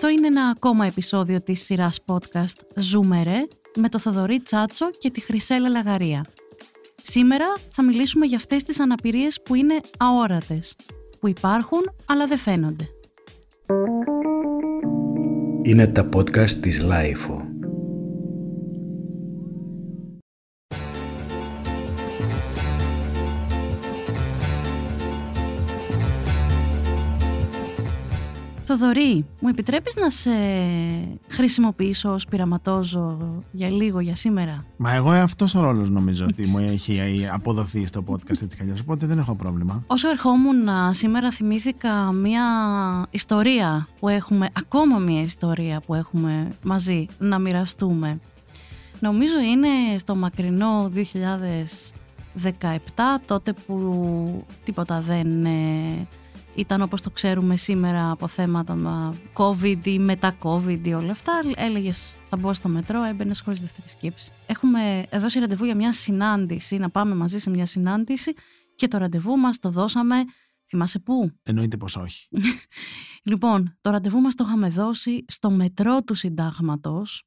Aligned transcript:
Αυτό 0.00 0.10
είναι 0.10 0.26
ένα 0.26 0.46
ακόμα 0.46 0.86
επεισόδιο 0.86 1.42
της 1.42 1.64
σειράς 1.64 2.00
podcast 2.06 2.60
«Ζούμερε» 2.76 3.46
με 3.76 3.88
το 3.88 3.98
Θοδωρή 3.98 4.40
Τσάτσο 4.40 4.90
και 4.98 5.10
τη 5.10 5.20
Χρυσέλα 5.20 5.68
Λαγαρία. 5.68 6.24
Σήμερα 7.02 7.46
θα 7.70 7.82
μιλήσουμε 7.82 8.26
για 8.26 8.36
αυτές 8.36 8.64
τις 8.64 8.80
αναπηρίες 8.80 9.42
που 9.42 9.54
είναι 9.54 9.80
αόρατες, 9.98 10.76
που 11.20 11.28
υπάρχουν 11.28 11.80
αλλά 12.06 12.26
δεν 12.26 12.38
φαίνονται. 12.38 12.88
Είναι 15.62 15.86
τα 15.86 16.08
podcast 16.16 16.50
της 16.50 16.84
Lifeo. 16.84 17.47
Θοδωρή, 28.70 29.26
μου 29.40 29.48
επιτρέπεις 29.48 29.96
να 29.96 30.10
σε 30.10 30.30
χρησιμοποιήσω 31.28 32.12
ως 32.12 32.26
πειραματόζω 32.26 33.18
για 33.52 33.70
λίγο 33.70 34.00
για 34.00 34.16
σήμερα; 34.16 34.64
Μα 34.76 34.92
εγώ 34.92 35.10
αυτός 35.10 35.54
ο 35.54 35.60
ρόλος 35.60 35.90
νομίζω 35.90 36.26
ότι 36.28 36.48
μου 36.48 36.58
έχει 36.58 37.28
αποδοθεί 37.32 37.86
στο 37.86 38.04
podcast 38.08 38.42
έτσι 38.42 38.56
κι 38.56 38.72
οπότε 38.82 39.06
δεν 39.06 39.18
έχω 39.18 39.34
πρόβλημα. 39.34 39.84
Όσο 39.86 40.08
ερχόμουν 40.08 40.68
σήμερα 40.90 41.30
θυμήθηκα 41.30 42.12
μια 42.12 42.42
ιστορία 43.10 43.88
που 44.00 44.08
έχουμε, 44.08 44.48
ακόμα 44.52 44.98
μια 44.98 45.22
ιστορία 45.22 45.80
που 45.86 45.94
έχουμε 45.94 46.48
μαζί 46.62 47.06
να 47.18 47.38
μοιραστούμε. 47.38 48.20
Νομίζω 49.00 49.40
είναι 49.40 49.98
στο 49.98 50.14
μακρινό 50.14 50.90
2017, 50.94 51.00
τότε 53.26 53.54
που 53.66 54.46
τίποτα 54.64 55.00
δεν 55.00 55.44
ε, 55.44 56.06
ήταν 56.58 56.82
όπως 56.82 57.02
το 57.02 57.10
ξέρουμε 57.10 57.56
σήμερα 57.56 58.10
από 58.10 58.26
θέματα 58.26 59.14
COVID 59.32 59.86
ή 59.86 59.98
μετά 59.98 60.36
COVID 60.42 60.80
ή 60.82 60.92
όλα 60.92 61.10
αυτά. 61.10 61.32
Έλεγες 61.56 62.16
θα 62.28 62.36
μπω 62.36 62.52
στο 62.52 62.68
μετρό, 62.68 63.02
έμπαινε 63.02 63.34
χωρίς 63.44 63.60
δεύτερη 63.60 63.88
σκέψη. 63.88 64.32
Έχουμε 64.46 65.06
δώσει 65.12 65.38
ραντεβού 65.38 65.64
για 65.64 65.74
μια 65.74 65.92
συνάντηση, 65.92 66.76
να 66.76 66.90
πάμε 66.90 67.14
μαζί 67.14 67.38
σε 67.38 67.50
μια 67.50 67.66
συνάντηση 67.66 68.32
και 68.74 68.88
το 68.88 68.98
ραντεβού 68.98 69.36
μας 69.36 69.58
το 69.58 69.70
δώσαμε. 69.70 70.24
Θυμάσαι 70.68 70.98
πού; 70.98 71.30
Εννοείται 71.42 71.76
πως 71.76 71.96
όχι. 71.96 72.28
λοιπόν, 73.30 73.76
το 73.80 73.90
ραντεβού 73.90 74.20
μας 74.20 74.34
το 74.34 74.44
είχαμε 74.46 74.68
δώσει 74.68 75.24
στο 75.28 75.50
μετρό 75.50 76.02
του 76.02 76.14
συντάγματος, 76.14 77.24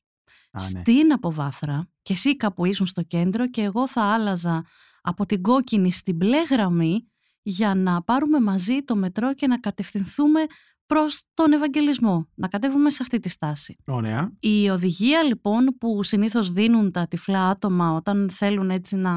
ναι. 0.51 0.61
στην 0.61 1.11
Αποβάθρα 1.13 1.89
και 2.01 2.13
εσύ 2.13 2.37
κάπου 2.37 2.65
ήσουν 2.65 2.85
στο 2.85 3.03
κέντρο 3.03 3.49
και 3.49 3.61
εγώ 3.61 3.87
θα 3.87 4.01
άλλαζα 4.01 4.65
από 5.01 5.25
την 5.25 5.41
κόκκινη 5.41 5.91
στην 5.91 6.15
μπλε 6.15 6.43
γραμμή 6.49 7.10
για 7.41 7.75
να 7.75 8.01
πάρουμε 8.01 8.39
μαζί 8.39 8.83
το 8.83 8.95
μετρό 8.95 9.33
και 9.33 9.47
να 9.47 9.57
κατευθυνθούμε 9.57 10.45
προς 10.85 11.23
τον 11.33 11.51
Ευαγγελισμό, 11.51 12.27
να 12.35 12.47
κατέβουμε 12.47 12.89
σε 12.89 12.97
αυτή 13.01 13.19
τη 13.19 13.29
στάση. 13.29 13.77
Ωραία. 13.85 14.31
Η 14.39 14.69
οδηγία 14.69 15.23
λοιπόν 15.23 15.65
που 15.79 16.03
συνήθως 16.03 16.51
δίνουν 16.51 16.91
τα 16.91 17.07
τυφλά 17.07 17.49
άτομα 17.49 17.91
όταν 17.91 18.29
θέλουν 18.29 18.69
έτσι 18.69 18.95
να 18.95 19.13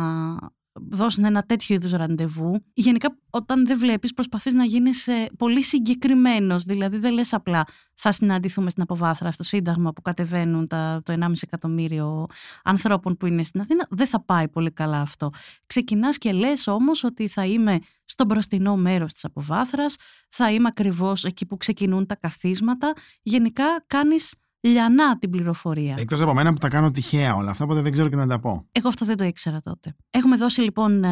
δώσουν 0.75 1.25
ένα 1.25 1.43
τέτοιο 1.43 1.75
είδους 1.75 1.91
ραντεβού. 1.91 2.65
Γενικά, 2.73 3.17
όταν 3.31 3.67
δεν 3.67 3.79
βλέπεις, 3.79 4.15
προσπαθείς 4.15 4.55
να 4.55 4.65
γίνεις 4.65 5.09
πολύ 5.39 5.63
συγκεκριμένος. 5.63 6.65
Δηλαδή, 6.65 6.97
δεν 6.97 7.13
λες 7.13 7.33
απλά 7.33 7.65
θα 7.95 8.13
συναντηθούμε 8.13 8.71
στην 8.71 8.83
Αποβάθρα, 8.83 9.33
στο 9.33 9.45
Σύνταγμα 9.45 9.93
που 9.93 10.03
κατεβαίνουν 10.03 10.67
τα, 10.67 11.01
το 11.05 11.13
1,5 11.13 11.33
εκατομμύριο 11.41 12.27
ανθρώπων 12.65 13.17
που 13.17 13.27
είναι 13.27 13.43
στην 13.45 13.61
Αθήνα. 13.61 13.87
Δεν 13.91 14.07
θα 14.07 14.25
πάει 14.25 14.49
πολύ 14.49 14.71
καλά 14.71 15.01
αυτό. 15.01 15.31
Ξεκινάς 15.67 16.19
και 16.19 16.33
λες 16.33 16.67
όμως 16.67 17.05
ότι 17.05 17.29
θα 17.29 17.45
είμαι 17.45 17.79
στο 18.05 18.25
μπροστινό 18.25 18.77
μέρος 18.77 19.13
της 19.13 19.25
Αποβάθρας, 19.25 19.97
θα 20.29 20.53
είμαι 20.53 20.69
ακριβώς 20.69 21.25
εκεί 21.25 21.47
που 21.47 21.57
ξεκινούν 21.57 22.07
τα 22.07 22.17
καθίσματα. 22.17 22.93
Γενικά, 23.23 23.85
κάνεις 23.87 24.35
λιανά 24.65 25.19
την 25.19 25.31
πληροφορία. 25.31 25.95
Εκτός 25.99 26.21
από 26.21 26.35
μένα 26.35 26.53
που 26.53 26.59
τα 26.59 26.69
κάνω 26.69 26.91
τυχαία 26.91 27.35
όλα 27.35 27.51
αυτά, 27.51 27.65
οπότε 27.65 27.81
δεν 27.81 27.93
ξέρω 27.93 28.09
και 28.09 28.17
να 28.17 28.27
τα 28.27 28.41
πω. 28.41 28.67
Εγώ 28.73 28.89
αυτό 28.89 29.05
δεν 29.05 29.17
το 29.17 29.25
ήξερα 29.25 29.61
τότε. 29.61 29.97
Έχουμε 30.11 30.37
δώσει 30.37 30.61
λοιπόν 30.61 31.05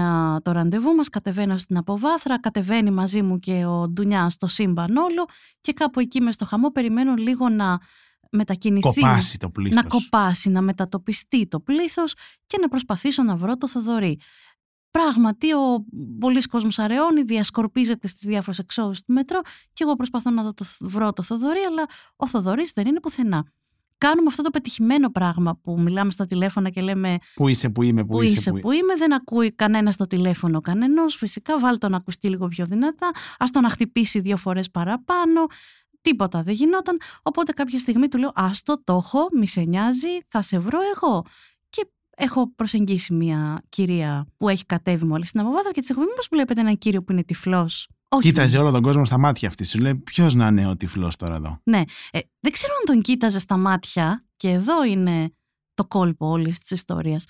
το 0.42 0.52
ραντεβού 0.52 0.94
μας. 0.94 1.08
Κατεβαίνω 1.08 1.56
στην 1.56 1.76
αποβάθρα, 1.76 2.40
κατεβαίνει 2.40 2.90
μαζί 2.90 3.22
μου 3.22 3.38
και 3.38 3.64
ο 3.64 3.88
Ντουνιά 3.88 4.30
στο 4.30 4.46
σύμπαν 4.46 4.96
όλο 4.96 5.26
και 5.60 5.72
κάπου 5.72 6.00
εκεί 6.00 6.20
μες 6.20 6.34
στο 6.34 6.44
χαμό 6.44 6.70
περιμένω 6.70 7.14
λίγο 7.14 7.48
να 7.48 7.78
μετακινηθεί. 8.30 9.00
Κοπάσει 9.00 9.38
το 9.38 9.50
πλήθος. 9.50 9.82
Να 9.82 9.88
κοπάσει, 9.88 10.50
να 10.50 10.60
μετατοπιστεί 10.60 11.48
το 11.48 11.60
πλήθος 11.60 12.14
και 12.46 12.58
να 12.60 12.68
προσπαθήσω 12.68 13.22
να 13.22 13.36
βρω 13.36 13.56
το 13.56 13.68
Θοδωρή. 13.68 14.18
Πράγματι, 14.92 15.52
ο 15.52 15.84
πολλή 16.18 16.42
κόσμος 16.42 16.78
αραιώνει, 16.78 17.22
διασκορπίζεται 17.22 18.08
στις 18.08 18.22
διάφορες 18.28 18.58
εξόδους 18.58 19.02
του 19.02 19.12
μετρό 19.12 19.40
και 19.72 19.84
εγώ 19.84 19.94
προσπαθώ 19.94 20.30
να 20.30 20.54
το 20.54 20.64
βρω 20.80 21.12
το 21.12 21.22
Θοδωρή, 21.22 21.60
αλλά 21.60 21.84
ο 22.16 22.26
Θοδωρής 22.26 22.72
δεν 22.74 22.86
είναι 22.86 23.00
πουθενά. 23.00 23.44
Κάνουμε 23.98 24.26
αυτό 24.28 24.42
το 24.42 24.50
πετυχημένο 24.50 25.10
πράγμα 25.10 25.58
που 25.62 25.80
μιλάμε 25.80 26.10
στα 26.10 26.26
τηλέφωνα 26.26 26.68
και 26.68 26.80
λέμε. 26.80 27.18
Πού 27.34 27.48
είσαι, 27.48 27.68
πού 27.68 27.82
είμαι, 27.82 28.04
πού, 28.04 28.22
είσαι, 28.22 28.50
που, 28.50 28.60
που 28.60 28.72
είμαι. 28.72 28.96
Δεν 28.96 29.12
ακούει 29.12 29.52
κανένας 29.52 29.94
στο 29.94 30.06
τηλέφωνο 30.06 30.60
κανενός. 30.60 31.16
Φυσικά, 31.16 31.58
βάλει 31.58 31.78
τον 31.78 31.90
να 31.90 31.96
ακουστεί 31.96 32.28
λίγο 32.28 32.48
πιο 32.48 32.66
δυνατά. 32.66 33.06
Α 33.38 33.46
τον 33.52 33.62
να 33.62 33.68
χτυπήσει 33.68 34.20
δύο 34.20 34.36
φορές 34.36 34.70
παραπάνω. 34.70 35.46
Τίποτα 36.00 36.42
δεν 36.42 36.54
γινόταν. 36.54 37.00
Οπότε 37.22 37.52
κάποια 37.52 37.78
στιγμή 37.78 38.08
του 38.08 38.18
λέω: 38.18 38.32
Άστο, 38.34 38.82
το 38.84 38.92
έχω, 38.92 39.28
μη 39.38 39.48
σε 39.48 39.60
νοιάζει, 39.60 40.18
θα 40.28 40.42
σε 40.42 40.58
βρω 40.58 40.78
εγώ 40.94 41.24
έχω 42.22 42.52
προσεγγίσει 42.54 43.14
μια 43.14 43.62
κυρία 43.68 44.26
που 44.36 44.48
έχει 44.48 44.66
κατέβει 44.66 45.04
μόλις 45.04 45.28
στην 45.28 45.40
Αποβάθρα 45.40 45.70
και 45.70 45.80
της 45.80 45.90
έχω 45.90 46.00
πει: 46.00 46.06
Μήπως 46.06 46.28
βλέπετε 46.30 46.60
έναν 46.60 46.78
κύριο 46.78 47.02
που 47.02 47.12
είναι 47.12 47.24
τυφλός; 47.24 47.88
Κοίταζε 48.18 48.58
όλο 48.58 48.70
τον 48.70 48.82
κόσμο 48.82 49.04
στα 49.04 49.18
μάτια 49.18 49.48
αυτής. 49.48 49.70
Σου 49.70 49.78
λέει: 49.78 49.94
Ποιος 49.94 50.34
να 50.34 50.46
είναι 50.46 50.68
ο 50.68 50.76
τυφλός 50.76 51.16
τώρα 51.16 51.34
εδώ; 51.34 51.60
Ναι. 51.62 51.82
Ε, 52.10 52.18
δεν 52.40 52.52
ξέρω 52.52 52.72
αν 52.80 52.94
τον 52.94 53.02
κοίταζε 53.02 53.38
στα 53.38 53.56
μάτια, 53.56 54.24
και 54.36 54.48
εδώ 54.48 54.84
είναι 54.84 55.34
το 55.74 55.84
κόλπο 55.84 56.26
όλης 56.28 56.60
της 56.60 56.70
ιστορίας. 56.70 57.26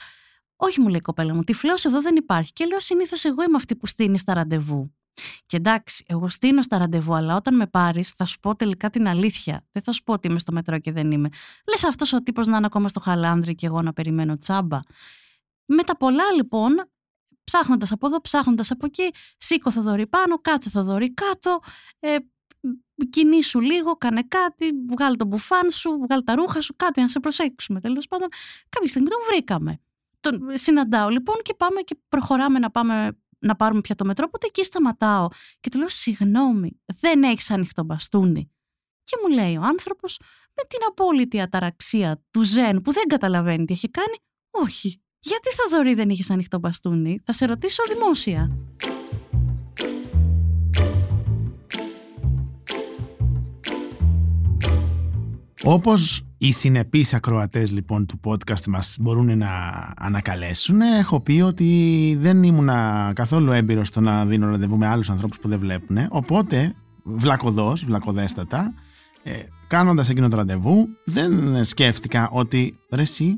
Όχι, 0.57 0.81
μου 0.81 0.89
λέει 0.89 0.97
η 0.97 1.01
κοπέλα 1.01 1.35
μου, 1.35 1.45
τυφλός 1.45 1.85
εδώ 1.85 2.01
δεν 2.01 2.17
υπάρχει. 2.17 2.53
Και 2.53 2.65
λέω: 2.65 2.81
Συνήθως 2.81 3.25
εγώ 3.25 3.43
είμαι 3.43 3.57
αυτή 3.57 3.77
που 3.77 3.87
στείνει 3.87 4.19
στα 4.19 4.35
ραντεβού. 4.35 4.95
Και 5.47 5.57
εντάξει, 5.57 6.05
εγώ 6.09 6.29
στείνω 6.29 6.63
στα 6.63 6.79
ραντεβού, 6.79 7.15
αλλά 7.15 7.37
όταν 7.37 7.57
με 7.57 7.67
πάρεις, 7.67 8.11
θα 8.11 8.25
σου 8.25 8.39
πω 8.41 8.57
τελικά 8.57 8.91
την 8.91 9.09
αλήθεια. 9.09 9.67
Δεν 9.73 9.83
θα 9.83 9.93
σου 9.93 10.03
πω 10.03 10.13
ότι 10.13 10.29
είμαι 10.29 10.39
στο 10.39 10.53
μετρό 10.53 10.79
και 10.79 10.93
δεν 10.93 11.11
είμαι. 11.11 11.29
Λες 11.69 11.85
αυτός 11.85 12.13
ο 12.13 12.23
τύπος 12.23 12.47
να 12.47 12.57
είναι 12.57 12.67
ακόμα 12.67 12.89
στο 12.89 13.01
χαλάνδρι 13.01 13.55
και 13.55 13.67
εγώ 13.67 13.83
να 13.83 13.93
περιμένω 13.93 14.39
τσάμπα. 14.39 14.81
Με 15.65 15.83
τα 15.83 15.97
πολλά 15.97 16.33
λοιπόν, 16.37 16.91
ψάχνοντας 17.45 17.93
από 17.93 18.07
εδώ, 18.07 18.21
ψάχνοντας 18.21 18.71
από 18.71 18.87
εκεί, 18.87 19.11
σήκω 19.37 19.71
Θοδωρή 19.71 20.07
πάνω, 20.07 20.39
κάτσε 20.39 20.71
Θοδωρή 20.71 21.15
κάτω, 21.15 21.61
ε, 21.99 22.17
κινήσου 23.11 23.61
λίγο, 23.61 23.97
κάνε 23.97 24.23
κάτι, 24.29 24.71
βγάλει 24.89 25.17
τον 25.17 25.27
μπουφάν 25.27 25.71
σου, 25.71 25.99
βγάλει 26.07 26.23
τα 26.23 26.35
ρούχα 26.35 26.61
σου, 26.61 26.75
κάτι 26.77 27.01
να 27.01 27.09
σε 27.09 27.21
προσέξουμε. 27.21 27.81
Τέλος 27.81 28.07
πάντων, 28.07 28.29
κάποια 28.69 28.89
στιγμή 28.89 29.09
τον 29.09 29.19
βρήκαμε. 29.27 29.81
Τον 30.21 30.41
συναντάω 30.55 31.09
λοιπόν 31.09 31.37
και 31.43 31.55
πάμε 31.55 31.81
και 31.81 31.97
προχωράμε 32.09 32.59
να 32.59 32.71
πάμε 32.71 33.19
να 33.43 33.57
πάρουμε 33.57 33.81
πια 33.81 33.95
το 33.95 34.05
μετρό, 34.05 34.25
οπότε 34.29 34.47
εκεί 34.47 34.65
σταματάω 34.65 35.29
και 35.61 35.69
του 35.69 35.79
λέω 35.79 35.89
συγγνώμη, 35.89 36.81
δεν 37.01 37.23
έχεις 37.23 37.51
ανοιχτό 37.51 37.85
μπαστούνι. 37.85 38.51
Και 39.05 39.17
μου 39.23 39.35
λέει 39.35 39.57
ο 39.57 39.63
άνθρωπος 39.63 40.19
με 40.57 40.63
την 40.69 40.79
απόλυτη 40.89 41.41
αταραξία 41.41 42.25
του 42.31 42.43
Ζεν 42.43 42.83
που 42.83 42.93
δεν 42.93 43.07
καταλαβαίνει 43.07 43.65
τι 43.65 43.73
έχει 43.73 43.91
κάνει, 43.91 44.17
όχι. 44.51 45.03
Γιατί 45.21 45.49
θα 45.49 45.77
δωρεί 45.77 45.95
δεν 45.95 46.11
είχες 46.11 46.31
ανοιχτό 46.31 46.59
μπαστούνι, 46.59 47.21
θα 47.25 47.33
σε 47.33 47.47
ρωτήσω 47.47 47.83
δημόσια. 47.89 48.51
Όπως 55.65 56.23
οι 56.39 56.53
συνεπείς 56.53 57.15
ακροατές 57.15 57.71
λοιπόν 57.71 58.07
του 58.07 58.21
podcast 58.25 58.67
μας 58.69 58.97
μπορούν 59.01 59.39
να 59.39 59.49
ανακαλέσουν, 59.97 60.81
έχω 60.81 61.21
πει 61.21 61.41
ότι 61.41 62.17
δεν 62.21 62.43
ήμουν 62.43 62.69
καθόλου 63.13 63.53
έμπειρος 63.53 63.89
στο 63.89 64.01
να 64.01 64.27
δίνω 64.27 64.51
ραντεβού 64.51 64.77
με 64.77 64.87
άλλους 64.87 65.11
ανθρώπους 65.11 65.39
που 65.39 65.49
δεν 65.49 65.59
βλέπουν. 65.59 65.97
Οπότε, 66.09 66.75
βλακοδός, 67.03 67.85
βλακοδέστατα, 67.85 68.75
ε, 69.23 69.33
κάνοντας 69.67 70.09
εκείνο 70.09 70.29
το 70.29 70.37
ραντεβού, 70.37 70.89
δεν 71.05 71.65
σκέφτηκα 71.65 72.29
ότι 72.33 72.79
ρε 72.91 73.03
εσύ 73.03 73.37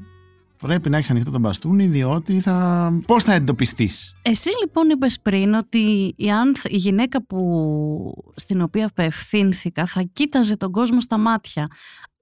πρέπει 0.60 0.90
να 0.90 0.96
έχεις 0.96 1.10
ανοιχτό 1.10 1.30
τον 1.30 1.40
μπαστούνι, 1.40 1.86
διότι 1.86 2.40
θα. 2.40 2.90
Πώς 3.06 3.24
θα 3.24 3.32
εντοπιστείς; 3.32 4.14
Εσύ 4.22 4.50
λοιπόν 4.60 4.90
είπες 4.90 5.20
πριν 5.20 5.54
ότι 5.54 6.14
η, 6.16 6.30
άνθ, 6.30 6.64
η 6.64 6.76
γυναίκα 6.76 7.24
που, 7.24 8.32
στην 8.34 8.60
οποία 8.60 8.86
απευθύνθηκα 8.86 9.86
θα 9.86 10.02
κοίταζε 10.12 10.56
τον 10.56 10.70
κόσμο 10.70 11.00
στα 11.00 11.18
μάτια. 11.18 11.68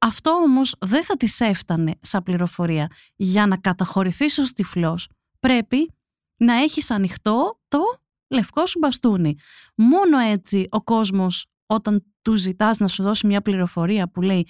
Αυτό 0.05 0.31
όμως 0.31 0.75
δεν 0.81 1.05
θα 1.05 1.17
της 1.17 1.41
έφτανε 1.41 1.95
σαν 2.01 2.23
πληροφορία. 2.23 2.87
Για 3.17 3.47
να 3.47 3.57
καταχωρηθείς 3.57 4.39
ως 4.39 4.53
τυφλός 4.53 5.09
πρέπει 5.41 5.91
να 6.37 6.55
έχεις 6.55 6.91
ανοιχτό 6.91 7.61
το 7.69 7.81
λευκό 8.29 8.67
σου 8.67 8.79
μπαστούνι. 8.79 9.37
Μόνο 9.77 10.19
έτσι 10.19 10.67
ο 10.71 10.83
κόσμος 10.83 11.47
όταν 11.67 12.05
του 12.23 12.35
ζητάς 12.35 12.79
να 12.79 12.89
σου 12.89 13.03
δώσει 13.03 13.27
μια 13.27 13.43
πληροφορία 13.43 14.09
που 14.09 14.23
λέει 14.23 14.47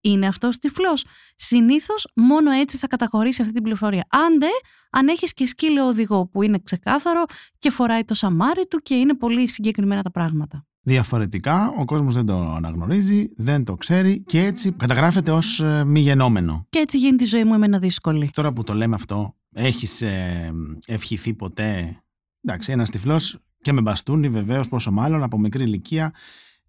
είναι 0.00 0.26
αυτός 0.26 0.58
τυφλός. 0.58 1.04
Συνήθως 1.36 2.06
μόνο 2.14 2.50
έτσι 2.50 2.76
θα 2.76 2.86
καταχωρήσει 2.86 3.40
αυτή 3.40 3.54
την 3.54 3.62
πληροφορία. 3.62 4.06
Άντε, 4.10 4.48
αν 4.90 5.08
έχεις 5.08 5.32
και 5.32 5.46
σκύλο 5.46 5.86
οδηγό 5.86 6.26
που 6.26 6.42
είναι 6.42 6.58
ξεκάθαρο 6.62 7.24
και 7.58 7.70
φοράει 7.70 8.04
το 8.04 8.14
σαμάρι 8.14 8.66
του 8.66 8.78
και 8.78 8.94
είναι 8.94 9.14
πολύ 9.14 9.48
συγκεκριμένα 9.48 10.02
τα 10.02 10.10
πράγματα. 10.10 10.64
Διαφορετικά, 10.82 11.74
ο 11.78 11.84
κόσμος 11.84 12.14
δεν 12.14 12.26
το 12.26 12.36
αναγνωρίζει, 12.36 13.28
δεν 13.36 13.64
το 13.64 13.74
ξέρει 13.74 14.22
και 14.26 14.44
έτσι 14.44 14.72
καταγράφεται 14.72 15.30
ως 15.30 15.60
ε, 15.60 15.84
μη 15.84 16.00
γενόμενο. 16.00 16.66
Και 16.68 16.78
έτσι 16.78 16.98
γίνεται 16.98 17.24
η 17.24 17.26
ζωή 17.26 17.44
μου 17.44 17.54
εμένα 17.54 17.78
δύσκολη. 17.78 18.30
Τώρα 18.32 18.52
που 18.52 18.62
το 18.62 18.74
λέμε 18.74 18.94
αυτό, 18.94 19.34
έχεις 19.52 20.02
ε, 20.02 20.52
ευχηθεί 20.86 21.34
ποτέ, 21.34 22.02
εντάξει 22.42 22.72
ένας 22.72 22.90
τυφλός 22.90 23.38
και 23.62 23.72
με 23.72 23.80
μπαστούνι 23.80 24.28
βεβαίως 24.28 24.68
πόσο 24.68 24.90
μάλλον 24.90 25.22
από 25.22 25.38
μικρή 25.38 25.62
ηλικία 25.64 26.12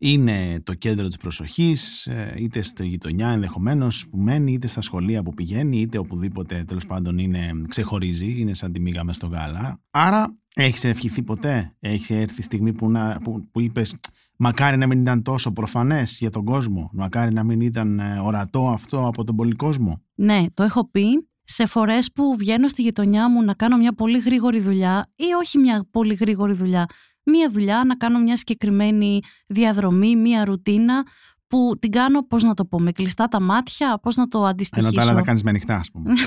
είναι 0.03 0.61
το 0.63 0.73
κέντρο 0.73 1.07
της 1.07 1.17
προσοχής, 1.17 2.07
ε, 2.07 2.33
είτε 2.37 2.61
στη 2.61 2.87
γειτονιά 2.87 3.29
ενδεχομένως 3.29 4.07
που 4.09 4.17
μένει, 4.17 4.51
είτε 4.51 4.67
στα 4.67 4.81
σχολεία 4.81 5.23
που 5.23 5.33
πηγαίνει, 5.33 5.81
είτε 5.81 5.97
οπουδήποτε 5.97 6.63
τέλος 6.67 6.85
πάντων 6.85 7.17
είναι, 7.17 7.51
ξεχωρίζει, 7.67 8.39
είναι 8.39 8.53
σαν 8.53 8.71
τη 8.71 8.79
μίγα 8.79 9.03
μες 9.03 9.15
στο 9.15 9.27
γάλα. 9.27 9.81
Άρα 9.91 10.37
έχεις 10.55 10.83
ευχηθεί 10.83 11.23
ποτέ, 11.23 11.75
έχει 11.79 12.13
έρθει 12.13 12.39
η 12.39 12.43
στιγμή 12.43 12.73
που, 12.73 12.89
να, 12.89 13.17
που, 13.23 13.49
που 13.51 13.59
είπες 13.59 13.95
μακάρι 14.37 14.77
να 14.77 14.87
μην 14.87 14.99
ήταν 14.99 15.21
τόσο 15.21 15.51
προφανές 15.51 16.17
για 16.19 16.29
τον 16.29 16.45
κόσμο, 16.45 16.89
μακάρι 16.93 17.33
να 17.33 17.43
μην 17.43 17.61
ήταν 17.61 17.99
ε, 17.99 18.19
ορατό 18.19 18.69
αυτό 18.69 19.07
από 19.07 19.23
τον 19.23 19.35
πολύ 19.35 19.55
κόσμο. 19.55 20.01
Ναι, 20.15 20.45
το 20.53 20.63
έχω 20.63 20.89
πει 20.89 21.29
σε 21.43 21.65
φορές 21.65 22.11
που 22.11 22.35
βγαίνω 22.37 22.67
στη 22.67 22.81
γειτονιά 22.81 23.29
μου 23.29 23.43
να 23.43 23.53
κάνω 23.53 23.77
μια 23.77 23.93
πολύ 23.93 24.19
γρήγορη 24.19 24.59
δουλειά 24.59 25.11
ή 25.15 25.33
όχι 25.39 25.57
μια 25.57 25.87
πολύ 25.91 26.13
γρήγορη 26.13 26.53
δουλειά, 26.53 26.85
μία 27.23 27.49
δουλειά, 27.49 27.83
να 27.85 27.95
κάνω 27.95 28.19
μια 28.19 28.37
συγκεκριμένη 28.37 29.19
διαδρομή, 29.47 30.15
μία 30.15 30.45
ρουτίνα 30.45 31.05
που 31.47 31.75
την 31.79 31.91
κάνω, 31.91 32.27
πώς 32.27 32.43
να 32.43 32.53
το 32.53 32.65
πω, 32.65 32.79
με 32.79 32.91
κλειστά 32.91 33.27
τα 33.27 33.41
μάτια, 33.41 33.99
πώς 34.01 34.15
να 34.15 34.27
το 34.27 34.45
αντιστοιχίσω. 34.45 34.87
Ενώ 34.87 34.97
τα 34.97 35.03
άλλα 35.09 35.13
τα 35.19 35.21
κάνεις 35.21 35.43
με 35.43 35.49
ανοιχτά, 35.49 35.75
ας 35.75 35.91
πούμε. 35.91 36.13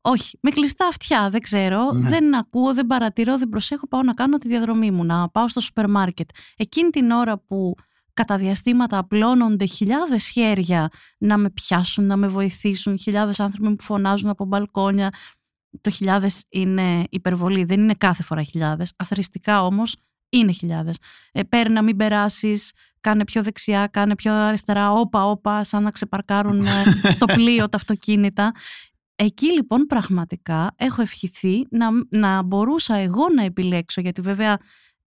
Όχι, 0.00 0.38
με 0.42 0.50
κλειστά 0.50 0.86
αυτιά, 0.86 1.30
δεν 1.30 1.40
ξέρω, 1.40 1.92
Ναι. 1.92 2.08
δεν 2.08 2.34
ακούω, 2.36 2.74
δεν 2.74 2.86
παρατηρώ, 2.86 3.38
δεν 3.38 3.48
προσέχω, 3.48 3.88
πάω 3.88 4.02
να 4.02 4.14
κάνω 4.14 4.38
τη 4.38 4.48
διαδρομή 4.48 4.90
μου, 4.90 5.04
να 5.04 5.28
πάω 5.28 5.48
στο 5.48 5.60
σούπερ 5.60 5.88
μάρκετ. 5.90 6.28
Εκείνη 6.56 6.90
την 6.90 7.10
ώρα 7.10 7.38
που 7.38 7.74
κατά 8.12 8.36
διαστήματα 8.36 8.98
απλώνονται 8.98 9.64
χιλιάδες 9.64 10.28
χέρια 10.28 10.88
να 11.18 11.38
με 11.38 11.50
πιάσουν, 11.50 12.06
να 12.06 12.16
με 12.16 12.28
βοηθήσουν, 12.28 12.98
χιλιάδες 12.98 13.40
άνθρωποι 13.40 13.74
που 13.74 13.82
φωνάζουν 13.82 14.30
από 14.30 14.44
μπαλκόνια. 14.44 15.10
Το 15.80 15.90
χιλιάδες 15.90 16.44
είναι 16.48 17.04
υπερβολή, 17.10 17.64
δεν 17.64 17.80
είναι 17.80 17.94
κάθε 17.94 18.22
φορά 18.22 18.42
χιλιάδες. 18.42 18.92
Αθρηστικά 18.96 19.64
όμως 19.64 19.96
είναι 20.28 20.52
χιλιάδες. 20.52 20.96
Ε, 21.32 21.42
παίρνει 21.42 21.74
να 21.74 21.82
μην 21.82 21.96
περάσεις, 21.96 22.72
κάνε 23.00 23.24
πιο 23.24 23.42
δεξιά, 23.42 23.86
κάνε 23.86 24.14
πιο 24.14 24.32
αριστερά, 24.32 24.90
όπα, 24.90 25.24
όπα, 25.24 25.64
σαν 25.64 25.82
να 25.82 25.90
ξεπαρκάρουν 25.90 26.64
ε, 26.64 27.10
στο 27.16 27.26
πλοίο 27.26 27.68
τα 27.68 27.76
αυτοκίνητα. 27.76 28.52
Εκεί 29.14 29.52
λοιπόν 29.52 29.86
πραγματικά 29.86 30.74
έχω 30.76 31.02
ευχηθεί 31.02 31.66
να, 31.70 31.88
να 32.10 32.42
μπορούσα 32.42 32.94
εγώ 32.94 33.28
να 33.34 33.42
επιλέξω, 33.42 34.00
γιατί 34.00 34.20
βέβαια 34.20 34.58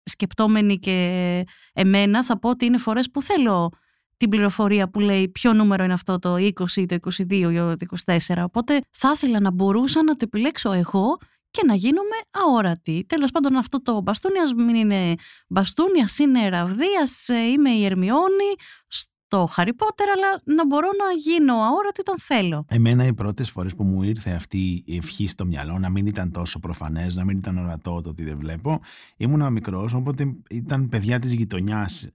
σκεπτόμενοι 0.03 0.79
και 0.79 1.45
εμένα 1.73 2.25
θα 2.25 2.39
πω 2.39 2.49
ότι 2.49 2.65
είναι 2.65 2.79
φορές 2.79 3.11
που 3.11 3.23
θέλω 3.23 3.71
την 4.17 4.29
πληροφορία 4.29 4.91
που 4.91 5.01
λέει 5.01 5.29
ποιο 5.29 5.53
νούμερο 5.53 5.85
είναι 5.85 5.93
αυτό 5.93 6.19
το 6.19 6.35
20, 6.35 6.53
το 6.87 6.97
22 7.19 7.31
ή 7.31 7.77
το 7.77 7.87
24. 8.05 8.43
Οπότε 8.45 8.81
θα 8.91 9.11
ήθελα 9.15 9.41
να 9.41 9.51
μπορούσα 9.51 10.03
να 10.03 10.13
το 10.13 10.25
επιλέξω 10.25 10.73
εγώ 10.73 11.19
και 11.55 11.62
να 11.67 11.75
γίνομαι 11.75 12.19
αόρατη. 12.31 13.05
Τέλος 13.09 13.31
πάντων 13.31 13.56
αυτό 13.56 13.83
το 13.83 14.01
μπαστούνι 14.01 14.39
ας 14.39 14.53
μην 14.53 14.75
είναι 14.75 15.15
μπαστούνι, 15.49 16.01
ας 16.03 16.19
είναι 16.19 16.49
ραβδί, 16.49 16.93
ας 17.03 17.29
ε, 17.29 17.39
είμαι 17.39 17.71
η 17.71 17.85
Ερμιόνη 17.85 18.51
στο 18.87 19.47
Χαρι 19.47 19.75
Πότερ, 19.75 20.09
αλλά 20.09 20.41
να 20.45 20.67
μπορώ 20.67 20.87
να 20.87 21.12
γίνω 21.21 21.55
αόρατη 21.55 22.01
όταν 22.01 22.19
θέλω. 22.19 22.65
Εμένα 22.69 23.06
οι 23.06 23.15
πρώτες 23.15 23.51
φορές 23.51 23.75
που 23.75 23.85
μου 23.85 24.03
ήρθε 24.03 24.31
αυτή 24.31 24.83
η 24.87 24.97
ευχή 24.97 25.27
στο 25.27 25.45
μυαλό 25.45 25.79
να 25.79 25.89
μην 25.89 26.06
ήταν 26.06 26.31
τόσο 26.31 26.59
προφανές, 26.59 27.17
να 27.17 27.25
μην 27.25 27.37
ήταν 27.39 27.59
ορατό 27.59 28.01
το 28.01 28.09
ότι 28.09 28.25
δεν 28.25 28.39
βλέπω, 28.39 28.81
ήμουν 29.17 29.53
μικρός, 29.53 29.95
οπότε 29.95 30.35
ήταν 30.51 30.89
παιδιά 30.89 31.19
της 31.19 31.33
γειτονιάς 31.33 32.09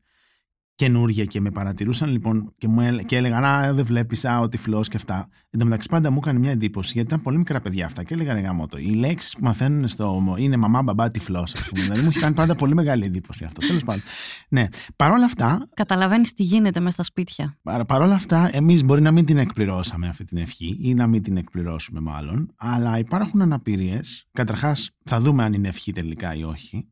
καινούργια 0.80 1.26
και 1.26 1.42
με 1.42 1.52
παρατηρούσαν 1.52 2.10
λοιπόν 2.10 2.54
και, 2.58 2.68
μου 2.68 2.82
έλε, 2.82 3.04
και 3.04 3.16
έλεγαν 3.16 3.46
Α, 3.46 3.74
δεν 3.74 3.86
βλέπεις, 3.86 4.26
Α, 4.26 4.40
ο 4.40 4.48
τυφλό 4.48 4.82
και 4.82 4.96
αυτά. 4.96 5.28
Εν 5.50 5.60
τω 5.60 5.66
μεταξύ, 5.66 5.88
πάντα 5.90 6.12
μου 6.12 6.20
έκανε 6.22 6.40
μια 6.40 6.52
εντύπωση 6.52 6.92
γιατί 6.94 7.08
ήταν 7.08 7.22
πολύ 7.22 7.38
μικρά 7.38 7.60
παιδιά 7.62 7.86
αυτά 7.86 8.04
και 8.04 8.14
έλεγαν 8.14 8.40
γάμο 8.40 8.68
το. 8.68 8.78
Οι 8.78 8.94
λέξεις 8.94 9.34
που 9.34 9.44
μαθαίνουν 9.44 9.88
στο. 9.88 10.36
είναι 10.38 10.58
μαμά, 10.58 10.82
μπαμπά, 10.82 11.12
τυφλό, 11.12 11.40
ας 11.40 11.68
πούμε. 11.70 11.82
δηλαδή 11.82 12.02
μου 12.02 12.10
είχε 12.10 12.20
κάνει 12.20 12.36
πάντα 12.36 12.56
πολύ 12.56 12.74
μεγάλη 12.74 13.06
εντύπωση 13.06 13.44
αυτό. 13.44 13.68
Τέλος 13.68 13.84
πάντων. 13.84 14.02
Ναι. 14.50 14.68
Παρ' 14.96 15.12
όλα 15.12 15.26
αυτά, 15.26 15.68
Καταλαβαίνεις 15.74 16.34
τι 16.34 16.44
γίνεται 16.44 16.80
μέσα 16.80 16.94
στα 16.94 17.04
σπίτια. 17.04 17.58
Παρ' 17.62 17.86
παρόλα 17.86 18.14
αυτά, 18.14 18.50
εμείς 18.54 18.84
μπορεί 18.84 19.02
να 19.02 19.12
μην 19.12 19.26
την 19.26 19.38
εκπληρώσαμε 19.38 20.08
αυτή 20.08 20.24
την 20.24 20.38
ευχή 20.38 20.78
ή 20.82 20.94
να 20.94 21.08
μην 21.08 21.24
την 21.24 21.38
εκπληρώσουμε 21.38 22.00
μάλλον, 22.00 22.54
αλλά 22.56 22.98
υπάρχουν 22.98 23.42
αναπηρίες. 23.42 24.28
Καταρχάς, 24.32 24.90
θα 25.04 25.20
δούμε 25.20 25.44
αν 25.44 25.54
είναι 25.54 25.68
ευχή 25.68 25.92
τελικά 25.92 26.36
ή 26.36 26.44
όχι. 26.44 26.88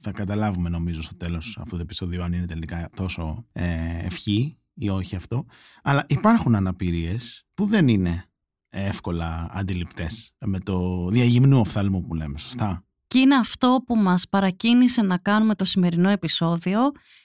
Θα 0.00 0.12
καταλάβουμε 0.12 0.68
νομίζω 0.68 1.02
στο 1.02 1.16
τέλος 1.16 1.58
αυτού 1.60 1.76
του 1.76 1.82
επεισοδίου 1.82 2.22
αν 2.22 2.32
είναι 2.32 2.46
τελικά 2.46 2.90
τόσο 2.96 3.46
ε, 3.52 3.98
ευχή 4.04 4.58
ή 4.74 4.88
όχι 4.88 5.16
αυτό. 5.16 5.44
Αλλά 5.82 6.04
υπάρχουν 6.08 6.54
αναπηρίες 6.54 7.46
που 7.54 7.64
δεν 7.66 7.88
είναι 7.88 8.24
εύκολα 8.68 9.48
αντιληπτές 9.52 10.32
με 10.38 10.58
το 10.60 11.08
διαγυμνού 11.08 11.60
οφθαλμού 11.60 12.06
που 12.06 12.14
λέμε, 12.14 12.38
σωστά; 12.38 12.84
Και 13.06 13.18
είναι 13.18 13.34
αυτό 13.34 13.82
που 13.86 13.96
μας 13.96 14.28
παρακίνησε 14.28 15.02
να 15.02 15.18
κάνουμε 15.18 15.54
το 15.54 15.64
σημερινό 15.64 16.08
επεισόδιο, 16.08 16.80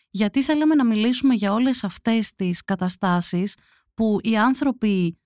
γιατί 0.10 0.44
θέλουμε 0.44 0.76
να 0.76 0.86
μιλήσουμε 0.86 1.34
για 1.34 1.54
όλες 1.54 1.84
αυτές 1.84 2.36
τις 2.36 2.64
καταστάσεις 2.64 3.58
που 3.94 4.18
οι 4.22 4.38
άνθρωποι 4.38 5.18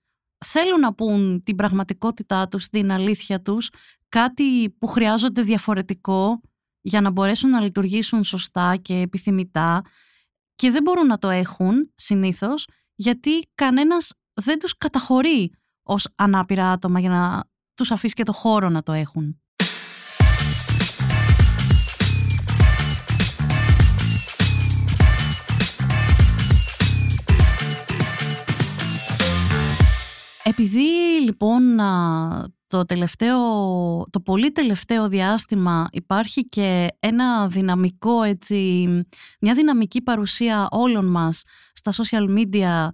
θέλουν 0.44 0.80
να 0.80 0.94
πούν 0.94 1.42
την 1.42 1.56
πραγματικότητά 1.56 2.48
τους, 2.48 2.68
την 2.68 2.92
αλήθεια 2.92 3.42
τους, 3.42 3.70
κάτι 4.08 4.70
που 4.70 4.86
χρειάζονται 4.86 5.42
διαφορετικό 5.42 6.40
για 6.80 7.00
να 7.00 7.10
μπορέσουν 7.10 7.50
να 7.50 7.60
λειτουργήσουν 7.60 8.24
σωστά 8.24 8.76
και 8.76 8.94
επιθυμητά 8.94 9.82
και 10.54 10.70
δεν 10.70 10.82
μπορούν 10.82 11.06
να 11.06 11.18
το 11.18 11.28
έχουν 11.28 11.92
συνήθως 11.94 12.68
γιατί 12.94 13.30
κανένας 13.54 14.12
δεν 14.34 14.58
τους 14.58 14.76
καταχωρεί 14.76 15.52
ως 15.82 16.08
ανάπηρα 16.14 16.70
άτομα 16.70 17.00
για 17.00 17.10
να 17.10 17.44
τους 17.74 17.90
αφήσει 17.90 18.14
και 18.14 18.22
το 18.22 18.32
χώρο 18.32 18.68
να 18.68 18.82
το 18.82 18.92
έχουν. 18.92 19.40
Επειδή 30.42 31.20
λοιπόν 31.24 31.80
α, 31.80 32.57
το 32.68 32.84
τελευταίο, 32.84 33.38
το 34.10 34.20
πολύ 34.20 34.52
τελευταίο 34.52 35.08
διάστημα 35.08 35.88
υπάρχει 35.92 36.48
και 36.48 36.88
ένα 37.00 37.48
δυναμικό 37.48 38.22
έτσι, 38.22 38.86
μια 39.40 39.54
δυναμική 39.54 40.02
παρουσία 40.02 40.66
όλων 40.70 41.06
μας 41.06 41.42
στα 41.72 41.92
social 41.92 42.38
media 42.38 42.88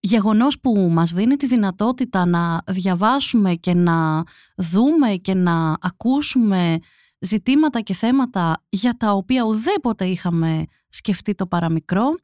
γεγονός 0.00 0.60
που 0.60 0.88
μας 0.92 1.12
δίνει 1.12 1.36
τη 1.36 1.46
δυνατότητα 1.46 2.26
να 2.26 2.60
διαβάσουμε 2.66 3.54
και 3.54 3.74
να 3.74 4.22
δούμε 4.56 5.14
και 5.14 5.34
να 5.34 5.76
ακούσουμε 5.80 6.78
ζητήματα 7.20 7.80
και 7.80 7.94
θέματα 7.94 8.64
για 8.68 8.92
τα 8.92 9.12
οποία 9.12 9.42
ουδέποτε 9.42 10.04
είχαμε 10.04 10.64
σκεφτεί 10.88 11.34
το 11.34 11.46
παραμικρό. 11.46 12.14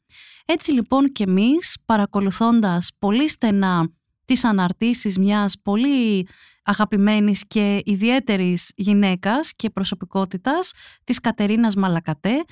Έτσι 0.45 0.73
λοιπόν 0.73 1.13
και 1.13 1.23
εμείς 1.23 1.77
παρακολουθώντας 1.87 2.91
πολύ 2.99 3.29
στενά 3.29 3.89
τις 4.25 4.45
αναρτήσεις 4.45 5.19
μιας 5.19 5.55
πολύ 5.63 6.29
αγαπημένης 6.63 7.47
και 7.47 7.83
ιδιαίτερης 7.85 8.73
γυναίκας 8.77 9.53
και 9.57 9.71
προσωπικότητας 9.71 10.71
της 11.05 11.21
Κατερίνας 11.21 11.75
Μαλακατέ 11.75 12.45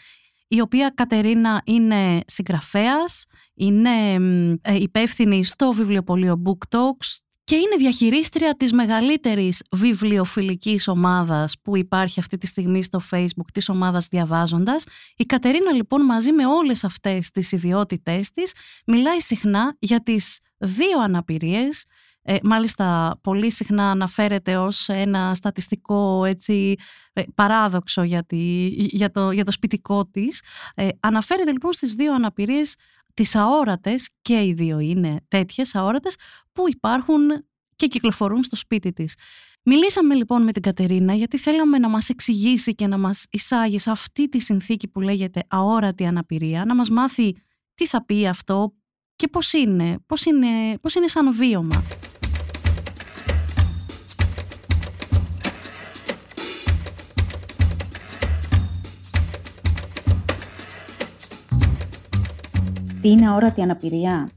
η 0.52 0.60
οποία 0.60 0.92
Κατερίνα 0.94 1.62
είναι 1.64 2.20
συγγραφέας, 2.26 3.26
είναι 3.54 4.14
ε, 4.62 4.74
υπεύθυνη 4.74 5.44
στο 5.44 5.72
βιβλιοπωλείο 5.72 6.42
Book 6.46 6.76
Talks 6.76 7.18
και 7.44 7.56
είναι 7.56 7.76
διαχειρίστρια 7.78 8.54
της 8.54 8.72
μεγαλύτερης 8.72 9.62
βιβλιοφιλικής 9.70 10.88
ομάδας 10.88 11.54
που 11.62 11.76
υπάρχει 11.76 12.20
αυτή 12.20 12.38
τη 12.38 12.46
στιγμή 12.46 12.82
στο 12.82 13.00
Facebook 13.10 13.50
της 13.52 13.68
ομάδας 13.68 14.06
Διαβάζοντας. 14.06 14.84
Η 15.16 15.24
Κατερίνα 15.24 15.72
λοιπόν 15.72 16.04
μαζί 16.04 16.32
με 16.32 16.46
όλες 16.46 16.84
αυτές 16.84 17.30
τις 17.30 17.52
ιδιότητές 17.52 18.30
της 18.30 18.54
μιλάει 18.86 19.20
συχνά 19.20 19.76
για 19.78 20.02
τις 20.02 20.38
δύο 20.58 21.00
αναπηρίες 21.00 21.84
ε, 22.22 22.36
μάλιστα 22.42 23.18
πολύ 23.22 23.52
συχνά 23.52 23.90
αναφέρεται 23.90 24.56
ως 24.56 24.88
ένα 24.88 25.34
στατιστικό 25.34 26.24
έτσι, 26.24 26.74
ε, 27.12 27.22
παράδοξο 27.34 28.02
για, 28.02 28.24
τη, 28.24 28.66
για, 28.68 29.10
το, 29.10 29.30
για 29.30 29.44
το 29.44 29.50
σπιτικό 29.50 30.06
της. 30.06 30.42
Ε, 30.74 30.88
αναφέρεται 31.00 31.52
λοιπόν 31.52 31.72
στις 31.72 31.94
δύο 31.94 32.14
αναπηρίες 32.14 32.76
τις 33.14 33.36
αόρατες 33.36 34.10
και 34.22 34.44
οι 34.44 34.52
δύο 34.52 34.78
είναι 34.78 35.16
τέτοιες 35.28 35.74
αόρατες 35.74 36.14
που 36.52 36.64
υπάρχουν 36.68 37.20
και 37.76 37.86
κυκλοφορούν 37.86 38.42
στο 38.42 38.56
σπίτι 38.56 38.92
της. 38.92 39.14
Μιλήσαμε 39.64 40.14
λοιπόν 40.14 40.42
με 40.42 40.52
την 40.52 40.62
Κατερίνα 40.62 41.14
γιατί 41.14 41.38
θέλαμε 41.38 41.78
να 41.78 41.88
μας 41.88 42.08
εξηγήσει 42.08 42.74
και 42.74 42.86
να 42.86 42.98
μας 42.98 43.26
εισάγει 43.30 43.78
σε 43.78 43.90
αυτή 43.90 44.28
τη 44.28 44.38
συνθήκη 44.38 44.88
που 44.88 45.00
λέγεται 45.00 45.42
αόρατη 45.48 46.06
αναπηρία, 46.06 46.64
να 46.64 46.74
μας 46.74 46.90
μάθει 46.90 47.36
τι 47.74 47.86
θα 47.86 48.04
πει 48.04 48.26
αυτό 48.28 48.74
και 49.16 49.28
πώς 49.28 49.52
είναι, 49.52 49.98
πώς 50.06 50.24
είναι, 50.24 50.78
πώς 50.80 50.94
είναι 50.94 51.06
σαν 51.08 51.34
βίωμα. 51.34 51.82
Τι 63.02 63.10
είναι 63.10 63.28
αόρατη 63.28 63.62
αναπηρία; 63.62 64.30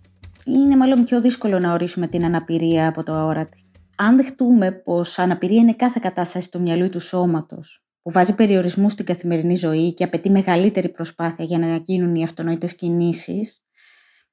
Είναι 0.46 0.76
μάλλον 0.76 1.04
πιο 1.04 1.22
δύσκολο 1.22 1.60
να 1.60 1.74
ορίσουμε 1.74 2.08
την 2.08 2.26
αναπηρία 2.26 2.88
από 2.88 3.04
το 3.04 3.14
αόρατη. 3.14 3.64
Αν 3.96 4.16
δεχτούμε 4.16 4.72
πως 4.72 5.20
αναπηρία 5.20 5.60
είναι 5.60 5.74
κάθε 5.74 6.00
κατάσταση 6.02 6.52
του 6.52 6.62
μυαλού 6.62 6.86
ή 6.86 6.90
του 6.90 7.00
σώματος, 7.00 7.84
που 8.02 8.12
βάζει 8.12 8.36
περιορισμούς 8.36 8.92
στην 8.92 9.06
καθημερινή 9.06 9.56
ζωή 9.56 9.94
και 9.94 10.04
απαιτεί 10.04 10.30
μεγαλύτερη 10.30 10.90
προσπάθεια 10.90 11.46
για 11.46 11.58
να 11.58 11.76
γίνουν 11.84 12.16
οι 12.16 12.24
αυτονόητες 12.24 12.76
κινήσεις, 12.76 13.60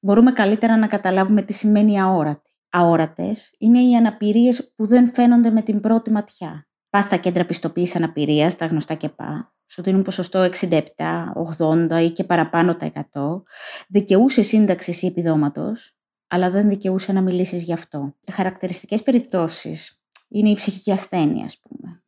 μπορούμε 0.00 0.32
καλύτερα 0.32 0.76
να 0.76 0.86
καταλάβουμε 0.86 1.42
τι 1.42 1.52
σημαίνει 1.52 2.00
αόρατη. 2.00 2.50
Αόρατες 2.70 3.54
είναι 3.58 3.78
οι 3.78 3.96
αναπηρίες 3.96 4.72
που 4.76 4.86
δεν 4.86 5.12
φαίνονται 5.14 5.50
με 5.50 5.62
την 5.62 5.80
πρώτη 5.80 6.10
ματιά. 6.10 6.69
Πας 6.90 7.04
στα 7.04 7.16
κέντρα 7.16 7.46
πιστοποίησης 7.46 7.96
αναπηρίας, 7.96 8.56
τα 8.56 8.66
γνωστά 8.66 8.94
και 8.94 9.08
πά, 9.08 9.54
σου 9.66 9.82
δίνουν 9.82 10.02
ποσοστό 10.02 10.38
67, 10.42 11.32
80 11.58 12.02
ή 12.02 12.10
και 12.10 12.24
παραπάνω 12.24 12.76
τα 12.76 12.86
100, 12.86 13.42
δικαιούσε 13.88 14.42
σύνταξη 14.42 14.98
ή 15.00 15.06
επιδόματος, 15.06 15.96
αλλά 16.28 16.50
δεν 16.50 16.68
δικαιούσε 16.68 17.12
να 17.12 17.20
μιλήσεις 17.20 17.62
γι' 17.62 17.72
αυτό. 17.72 18.16
Χαρακτηριστικές 18.32 19.02
περιπτώσεις 19.02 20.02
είναι 20.28 20.48
η 20.48 20.54
ψυχική 20.54 20.92
ασθένεια, 20.92 21.44
ας 21.44 21.58
πούμε. 21.58 22.02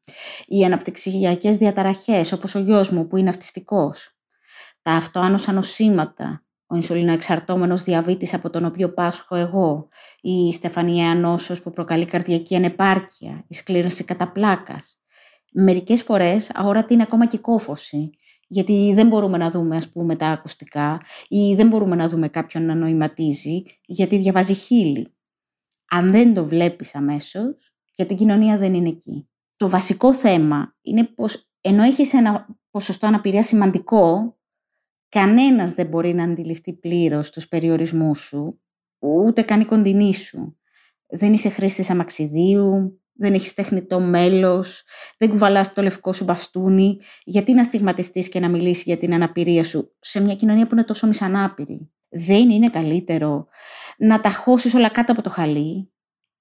Οι 0.46 0.64
αναπτυξιακές 0.64 1.56
διαταραχές, 1.56 2.32
όπως 2.32 2.54
ο 2.54 2.58
γιος 2.58 2.90
μου 2.90 3.06
που 3.06 3.16
είναι 3.16 3.28
αυτιστικός. 3.28 4.16
Τα 4.82 4.92
αυτοάνωσα 4.92 5.52
νοσήματα, 5.52 6.44
ο 6.72 6.76
ινσουλινοεξαρτώμενος 6.76 7.82
διαβήτης 7.82 8.34
από 8.34 8.50
τον 8.50 8.64
οποίο 8.64 8.92
πάσχω 8.92 9.36
εγώ, 9.36 9.88
η 10.20 10.52
στεφανιαία 10.52 11.14
νόσος 11.14 11.62
που 11.62 11.70
προκαλεί 11.70 12.04
καρδιακή 12.04 12.56
ανεπάρκεια, 12.56 13.44
η 13.48 13.54
σκλήρωση 13.54 14.04
κατά 14.04 14.32
πλάκας. 14.32 15.00
Μερικές 15.52 16.02
φορές 16.02 16.50
αόρατη 16.54 16.94
είναι 16.94 17.02
ακόμα 17.02 17.26
και 17.26 17.38
κόφωση, 17.38 18.10
γιατί 18.48 18.92
δεν 18.94 19.06
μπορούμε 19.06 19.38
να 19.38 19.50
δούμε 19.50 19.76
ας 19.76 19.88
πούμε 19.88 20.16
τα 20.16 20.26
ακουστικά 20.26 21.00
ή 21.28 21.54
δεν 21.54 21.68
μπορούμε 21.68 21.96
να 21.96 22.08
δούμε 22.08 22.28
κάποιον 22.28 22.64
να 22.64 22.74
νοηματίζει, 22.74 23.62
γιατί 23.86 24.16
διαβάζει 24.16 24.54
χείλη. 24.54 25.14
Αν 25.90 26.10
δεν 26.10 26.34
το 26.34 26.44
βλέπεις 26.44 26.94
αμέσως, 26.94 27.74
για 27.94 28.06
την 28.06 28.16
κοινωνία 28.16 28.58
δεν 28.58 28.74
είναι 28.74 28.88
εκεί. 28.88 29.28
Το 29.56 29.68
βασικό 29.68 30.14
θέμα 30.14 30.74
είναι 30.82 31.04
πως 31.04 31.50
ενώ 31.60 31.82
έχεις 31.82 32.12
ένα 32.12 32.46
ποσοστό 32.70 33.06
αναπηρία 33.06 33.42
σημαντικό, 33.42 34.36
κανένας 35.12 35.72
δεν 35.72 35.86
μπορεί 35.86 36.14
να 36.14 36.24
αντιληφθεί 36.24 36.72
πλήρως 36.72 37.30
τους 37.30 37.48
περιορισμούς 37.48 38.20
σου, 38.20 38.60
ούτε 38.98 39.42
καν 39.42 39.60
η 39.60 39.64
κοντινή 39.64 40.14
σου. 40.14 40.56
Δεν 41.06 41.32
είσαι 41.32 41.48
χρήστης 41.48 41.90
αμαξιδίου, 41.90 43.00
δεν 43.12 43.34
έχεις 43.34 43.54
τεχνητό 43.54 44.00
μέλος, 44.00 44.84
δεν 45.18 45.28
κουβαλάς 45.28 45.72
το 45.72 45.82
λευκό 45.82 46.12
σου 46.12 46.24
μπαστούνι. 46.24 46.98
Γιατί 47.24 47.52
να 47.52 47.64
στιγματιστείς 47.64 48.28
και 48.28 48.40
να 48.40 48.48
μιλήσεις 48.48 48.82
για 48.82 48.98
την 48.98 49.14
αναπηρία 49.14 49.64
σου 49.64 49.96
σε 50.00 50.20
μια 50.20 50.34
κοινωνία 50.34 50.66
που 50.66 50.74
είναι 50.74 50.84
τόσο 50.84 51.06
μισανάπηρη; 51.06 51.92
Δεν 52.08 52.50
είναι 52.50 52.68
καλύτερο 52.68 53.46
να 53.98 54.20
τα 54.20 54.30
χώσεις 54.30 54.74
όλα 54.74 54.88
κάτω 54.88 55.12
από 55.12 55.22
το 55.22 55.30
χαλί, 55.30 55.92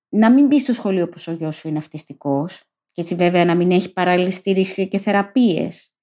να 0.10 0.32
μην 0.32 0.48
μπεις 0.48 0.62
στο 0.62 0.74
σχολείο 0.74 1.10
που 1.10 1.22
ο 1.28 1.32
γιος 1.32 1.56
σου 1.56 1.68
είναι 1.68 1.78
αυτιστικός, 1.78 2.64
και 2.92 3.02
έτσι 3.02 3.16
βέβαια 3.16 3.46
να 3.46 3.56
μην 3.56 3.72
έχει 3.72 3.94
παράλληλη 3.94 4.32
στήριξη 4.32 4.88
και 4.88 5.00
θεραπείες. 5.00 5.96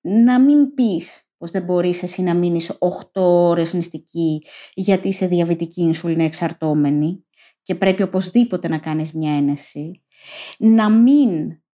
Να 0.00 0.40
μην 0.40 0.74
πεις 0.74 1.31
πως 1.42 1.50
δεν 1.50 1.62
μπορείς 1.62 2.02
εσύ 2.02 2.22
να 2.22 2.34
μείνεις 2.34 2.78
8 2.78 3.20
ώρες 3.22 3.74
νηστική 3.74 4.42
γιατί 4.74 5.08
είσαι 5.08 5.26
διαβητική 5.26 5.82
ινσουλίνα 5.82 6.24
εξαρτώμενη 6.24 7.24
και 7.62 7.74
πρέπει 7.74 8.02
οπωσδήποτε 8.02 8.68
να 8.68 8.78
κάνεις 8.78 9.12
μια 9.12 9.36
ένεση. 9.36 10.02
Να 10.58 10.90
μην 10.90 11.30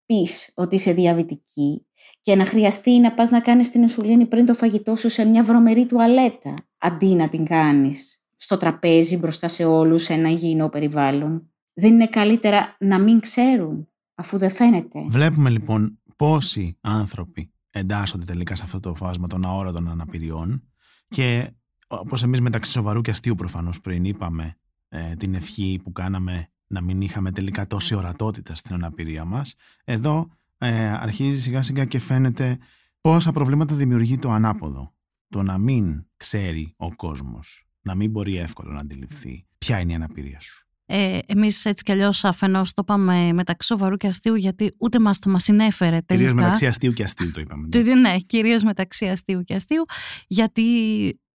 πεις 0.05 0.51
ότι 0.55 0.75
είσαι 0.75 0.93
διαβητική 0.93 1.88
και 2.21 2.36
να 2.36 2.45
χρειαστεί 2.45 3.00
να 3.00 3.13
πας 3.13 3.29
να 3.29 3.39
κάνεις 3.39 3.69
την 3.69 3.81
ινσουλίνη 3.81 4.25
πριν 4.25 4.45
το 4.45 4.53
φαγητό 4.53 4.95
σου 4.95 5.09
σε 5.09 5.25
μια 5.25 5.43
βρωμερή 5.43 5.86
τουαλέτα 5.86 6.53
αντί 6.77 7.07
να 7.07 7.29
την 7.29 7.45
κάνεις 7.45 8.24
στο 8.36 8.57
τραπέζι 8.57 9.17
μπροστά 9.17 9.47
σε 9.47 9.65
όλους 9.65 10.03
σε 10.03 10.13
ένα 10.13 10.29
υγιεινό 10.29 10.69
περιβάλλον. 10.69 11.51
Δεν 11.74 11.93
είναι 11.93 12.07
καλύτερα 12.07 12.75
να 12.79 13.00
μην 13.00 13.19
ξέρουν 13.19 13.88
αφού 14.15 14.38
δεν 14.38 14.51
φαίνεται. 14.51 15.05
Βλέπουμε 15.09 15.50
λοιπόν 15.50 16.00
πόσοι 16.15 16.77
άνθρωποι 16.81 17.51
εντάσσονται 17.77 18.25
τελικά 18.25 18.55
σε 18.55 18.63
αυτό 18.63 18.79
το 18.79 18.96
φάσμα 18.96 19.27
των 19.27 19.46
αόρατων 19.46 19.88
αναπηριών. 19.88 20.63
Και 21.07 21.51
όπως 21.88 22.24
εμείς 22.24 22.41
μεταξύ 22.41 22.72
σοβαρού 22.72 23.01
και 23.01 23.12
αστείου 23.12 23.36
προφανώς 23.36 23.81
πριν 23.81 24.05
είπαμε 24.05 24.55
ε, 24.89 25.15
την 25.15 25.34
ευχή 25.34 25.79
που 25.84 25.91
κάναμε 25.91 26.48
να 26.67 26.81
μην 26.81 27.01
είχαμε 27.01 27.31
τελικά 27.31 27.67
τόση 27.67 27.96
ορατότητα 27.96 28.55
στην 28.55 28.75
αναπηρία 28.75 29.25
μας 29.25 29.55
εδώ 29.84 30.27
ε, 30.57 30.88
αρχίζει 30.88 31.41
σιγά 31.41 31.62
σιγά 31.62 31.86
και 31.86 32.00
φαίνεται 32.00 32.57
πόσα 33.01 33.31
προβλήματα 33.31 33.75
δημιουργεί 33.75 34.17
το 34.17 34.31
ανάποδο. 34.31 34.96
Το 35.29 35.43
να 35.43 35.57
μην 35.57 36.05
ξέρει 36.17 36.74
ο 36.77 36.96
κόσμος 36.96 37.67
να 37.81 37.96
μην 37.96 38.12
μπορεί 38.12 38.38
εύκολα 38.38 38.74
να 38.74 38.79
αντιληφθεί 38.79 39.46
ποια 39.57 39.79
είναι 39.79 39.91
η 39.91 39.96
αναπηρία 39.96 40.39
σου 40.39 40.66
ε, 40.89 41.20
Εμείς 41.25 41.65
έτσι 41.65 41.84
κι 41.84 41.91
αλλιώς 41.91 42.24
αφενός 42.24 42.74
το 42.74 42.82
είπαμε 42.84 43.34
μεταξύ 43.34 43.67
σοβαρού 43.67 43.98
και 43.98 44.08
αστείου, 44.08 44.36
γιατί 44.36 44.75
ούτε 44.77 45.00
μας 45.00 45.20
το 45.20 45.29
μας 45.29 45.44
συνέφερε 45.44 46.01
τελικά. 46.01 46.15
Κυρίως 46.15 46.34
μεταξύ 46.34 46.65
αστείου 46.65 46.94
και 46.94 47.03
αστείου 47.03 47.32
το 47.32 47.41
είπαμε. 47.41 47.67
Ναι, 47.75 47.96
ναι 47.96 48.17
κυρίως 48.17 48.63
μεταξύ 48.63 49.08
αστείου 49.08 49.44
και 49.44 49.53
αστείου, 49.53 49.84
γιατί 50.27 50.63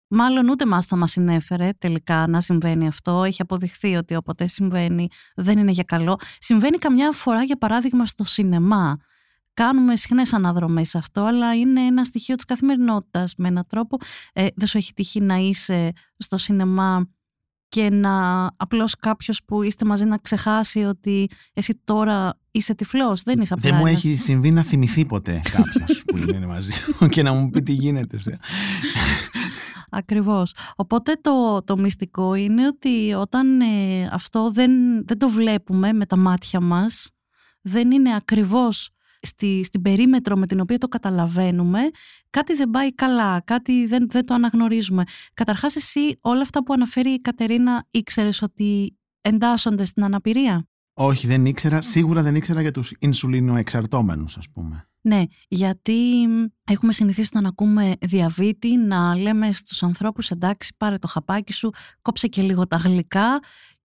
μάλλον 0.08 0.48
ούτε 0.48 0.66
μας 0.66 0.86
θα 0.86 0.96
μας 0.96 1.10
συνέφερε 1.10 1.70
τελικά 1.78 2.26
να 2.26 2.40
συμβαίνει 2.40 2.86
αυτό. 2.86 3.24
Έχει 3.24 3.42
αποδειχθεί 3.42 3.96
ότι 3.96 4.14
όποτε 4.14 4.46
συμβαίνει 4.46 5.08
δεν 5.34 5.58
είναι 5.58 5.70
για 5.70 5.84
καλό. 5.84 6.16
Συμβαίνει 6.38 6.78
καμιά 6.78 7.12
φορά, 7.12 7.42
για 7.42 7.56
παράδειγμα, 7.56 8.06
στο 8.06 8.24
σινεμά. 8.24 8.96
Κάνουμε 9.54 9.96
συχνές 9.96 10.32
αναδρομές 10.32 10.88
σε 10.88 10.98
αυτό, 10.98 11.24
αλλά 11.24 11.54
είναι 11.54 11.80
ένα 11.80 12.04
στοιχείο 12.04 12.34
της 12.34 12.44
καθημερινότητας 12.44 13.34
με 13.36 13.48
έναν 13.48 13.64
τρόπο. 13.68 13.96
Ε, 14.32 14.46
δεν 14.54 14.66
σου 14.66 14.78
έχει 14.78 14.92
τύχει 14.92 15.20
να 15.20 15.36
είσαι 15.36 15.92
στο 16.16 16.36
σινεμά 16.36 17.08
και 17.70 17.90
να 17.90 18.46
απλώς 18.56 18.96
κάποιος 18.96 19.42
που 19.44 19.62
είστε 19.62 19.84
μαζί 19.84 20.04
να 20.04 20.18
ξεχάσει 20.18 20.84
ότι 20.84 21.28
εσύ 21.52 21.80
τώρα 21.84 22.38
είσαι 22.50 22.74
τυφλός, 22.74 23.22
δεν 23.22 23.40
είσαι 23.40 23.54
απλά 23.54 23.70
Δεν 23.70 23.78
μου 23.78 23.86
έχει 23.86 24.16
συμβεί 24.16 24.50
να 24.50 24.62
θυμηθεί 24.62 25.04
ποτέ 25.04 25.40
κάποιος 25.56 26.02
που 26.06 26.16
είναι 26.16 26.46
μαζί 26.46 26.72
και 27.08 27.22
να 27.22 27.32
μου 27.32 27.50
πει 27.50 27.62
τι 27.62 27.72
γίνεται. 27.72 28.18
Ακριβώς. 29.90 30.54
Οπότε 30.76 31.12
το, 31.20 31.62
το 31.64 31.76
μυστικό 31.76 32.34
είναι 32.34 32.66
ότι 32.66 33.12
όταν 33.12 33.60
ε, 33.60 34.08
αυτό 34.12 34.50
δεν, 34.50 34.70
δεν 35.06 35.18
το 35.18 35.28
βλέπουμε 35.28 35.92
με 35.92 36.06
τα 36.06 36.16
μάτια 36.16 36.60
μας, 36.60 37.10
δεν 37.60 37.90
είναι 37.90 38.14
ακριβώς 38.14 38.90
στη, 39.20 39.64
στην 39.64 39.82
περίμετρο 39.82 40.36
με 40.36 40.46
την 40.46 40.60
οποία 40.60 40.78
το 40.78 40.88
καταλαβαίνουμε, 40.88 41.80
κάτι 42.30 42.54
δεν 42.54 42.70
πάει 42.70 42.94
καλά, 42.94 43.40
κάτι 43.40 43.86
δεν, 43.86 44.06
δεν 44.10 44.26
το 44.26 44.34
αναγνωρίζουμε. 44.34 45.04
Καταρχάς 45.34 45.76
εσύ 45.76 46.18
όλα 46.20 46.42
αυτά 46.42 46.62
που 46.64 46.72
αναφέρει 46.72 47.10
η 47.10 47.20
Κατερίνα 47.20 47.86
ήξερες 47.90 48.42
ότι 48.42 48.96
εντάσσονται 49.20 49.84
στην 49.84 50.04
αναπηρία; 50.04 50.68
Όχι, 50.92 51.26
δεν 51.26 51.46
ήξερα. 51.46 51.80
Σίγουρα 51.80 52.22
δεν 52.22 52.34
ήξερα 52.34 52.60
για 52.60 52.70
τους 52.70 52.92
ινσουλινοεξαρτώμενους, 52.98 54.36
ας 54.36 54.50
πούμε. 54.50 54.84
Ναι, 55.02 55.22
γιατί 55.48 56.26
έχουμε 56.64 56.92
συνηθίσει 56.92 57.30
να 57.40 57.48
ακούμε 57.48 57.92
διαβήτη, 58.00 58.76
να 58.76 59.16
λέμε 59.16 59.52
στους 59.52 59.82
ανθρώπους 59.82 60.30
εντάξει 60.30 60.74
πάρε 60.76 60.98
το 60.98 61.08
χαπάκι 61.08 61.52
σου, 61.52 61.70
κόψε 62.02 62.26
και 62.26 62.42
λίγο 62.42 62.66
τα 62.66 62.76
γλυκά 62.76 63.38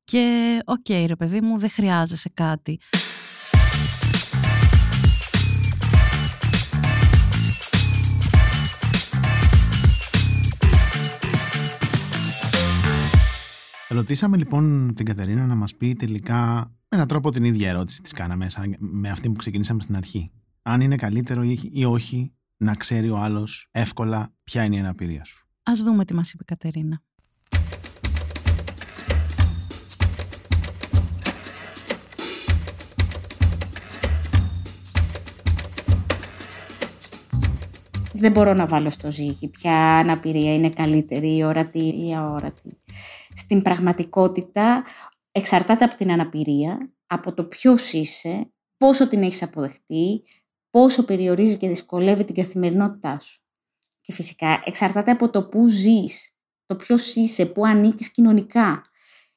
και 0.03 0.57
οκ 0.65 0.89
ρε 1.05 1.15
παιδί 1.15 1.41
μου 1.41 1.57
δεν 1.57 1.69
χρειάζεσαι 1.69 2.29
κάτι. 2.33 2.79
Ρωτήσαμε 13.95 14.37
λοιπόν 14.37 14.93
την 14.95 15.05
Κατερίνα 15.05 15.45
να 15.45 15.55
μας 15.55 15.75
πει 15.75 15.93
τελικά 15.93 16.35
με 16.59 16.97
έναν 16.97 17.07
τρόπο 17.07 17.31
την 17.31 17.43
ίδια 17.43 17.69
ερώτηση 17.69 18.01
της 18.01 18.11
κάναμε 18.11 18.47
με 18.77 19.09
αυτή 19.09 19.29
που 19.29 19.35
ξεκινήσαμε 19.35 19.81
στην 19.81 19.95
αρχή. 19.95 20.31
Αν 20.61 20.81
είναι 20.81 20.95
καλύτερο 20.95 21.41
ή 21.71 21.85
όχι 21.85 22.33
να 22.57 22.75
ξέρει 22.75 23.09
ο 23.09 23.17
άλλος 23.17 23.69
εύκολα 23.71 24.33
ποια 24.43 24.63
είναι 24.63 24.75
η 24.75 24.79
αναπηρία 24.79 25.23
σου. 25.23 25.47
Ας 25.63 25.83
δούμε 25.83 26.05
τι 26.05 26.13
μας 26.13 26.31
είπε 26.31 26.43
η 26.43 26.45
Κατερίνα. 26.45 27.01
Δεν 38.13 38.31
μπορώ 38.31 38.53
να 38.53 38.65
βάλω 38.65 38.89
στο 38.89 39.11
ζύγι 39.11 39.47
ποια 39.47 39.97
αναπηρία 39.97 40.53
είναι 40.53 40.69
καλύτερη, 40.69 41.37
η 41.37 41.43
ορατή 41.43 42.07
ή 42.07 42.15
αόρατη 42.15 42.77
στην 43.45 43.61
πραγματικότητα 43.61 44.83
εξαρτάται 45.31 45.85
από 45.85 45.95
την 45.95 46.11
αναπηρία, 46.11 46.93
από 47.07 47.33
το 47.33 47.43
ποιος 47.43 47.93
είσαι, 47.93 48.51
πόσο 48.77 49.07
την 49.07 49.23
έχεις 49.23 49.43
αποδεχτεί, 49.43 50.23
πόσο 50.69 51.05
περιορίζει 51.05 51.57
και 51.57 51.67
δυσκολεύει 51.67 52.23
την 52.23 52.35
καθημερινότητά 52.35 53.19
σου. 53.19 53.41
Και 54.01 54.13
φυσικά 54.13 54.61
εξαρτάται 54.65 55.11
από 55.11 55.29
το 55.29 55.47
πού 55.47 55.67
ζεις, 55.67 56.35
το 56.65 56.75
ποιος 56.75 57.15
είσαι, 57.15 57.45
πού 57.45 57.65
ανήκεις 57.65 58.11
κοινωνικά. 58.11 58.83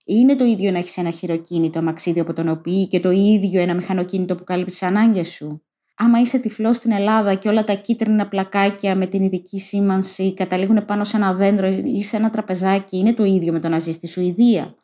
Είναι 0.05 0.37
το 0.37 0.45
ίδιο 0.45 0.71
να 0.71 0.79
έχεις 0.79 0.97
ένα 0.97 1.11
χειροκίνητο 1.11 1.79
αμαξίδιο 1.79 2.23
από 2.23 2.33
τον 2.33 2.49
οποίο 2.49 2.87
και 2.87 3.01
το 3.01 3.11
ίδιο 3.11 3.61
ένα 3.61 3.75
μηχανοκίνητο 3.75 4.35
που 4.35 4.45
καλύπτει 4.45 4.71
τις 4.71 4.83
ανάγκες 4.83 5.29
σου. 5.29 5.63
Άμα 6.01 6.21
είσαι 6.21 6.39
τυφλός 6.39 6.77
στην 6.77 6.93
Ελλάδα 6.93 7.35
και 7.35 7.49
όλα 7.49 7.65
τα 7.65 7.75
κίτρινα 7.75 8.29
πλακάκια 8.29 8.97
με 8.97 9.07
την 9.07 9.23
ειδική 9.23 9.61
σήμανση 9.61 10.35
καταλήγουν 10.35 10.85
πάνω 10.85 11.05
σε 11.05 11.17
ένα 11.17 11.35
δέντρο 11.35 11.67
ή 11.67 12.03
σε 12.03 12.17
ένα 12.17 12.31
τραπεζάκι, 12.31 12.99
είναι 12.99 13.13
το 13.13 13.25
ίδιο 13.25 13.53
με 13.53 13.61
το 13.61 13.69
να 13.69 13.79
ζεις 13.79 13.95
στη 13.95 14.07
Σουηδία. 14.07 14.75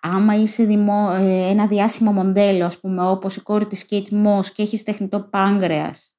Άμα 0.00 0.34
είσαι 0.34 0.64
δημο... 0.64 1.10
Ε, 1.18 1.50
ένα 1.50 1.66
διάσημο 1.66 2.12
μοντέλο, 2.12 2.64
ας 2.64 2.78
πούμε, 2.78 3.08
όπως 3.08 3.36
η 3.36 3.42
κόρη 3.42 3.66
της 3.66 3.86
Kate 3.90 4.12
Moss 4.26 4.46
και 4.54 4.62
έχεις 4.62 4.82
τεχνητό 4.82 5.20
πάγκρεας, 5.20 6.14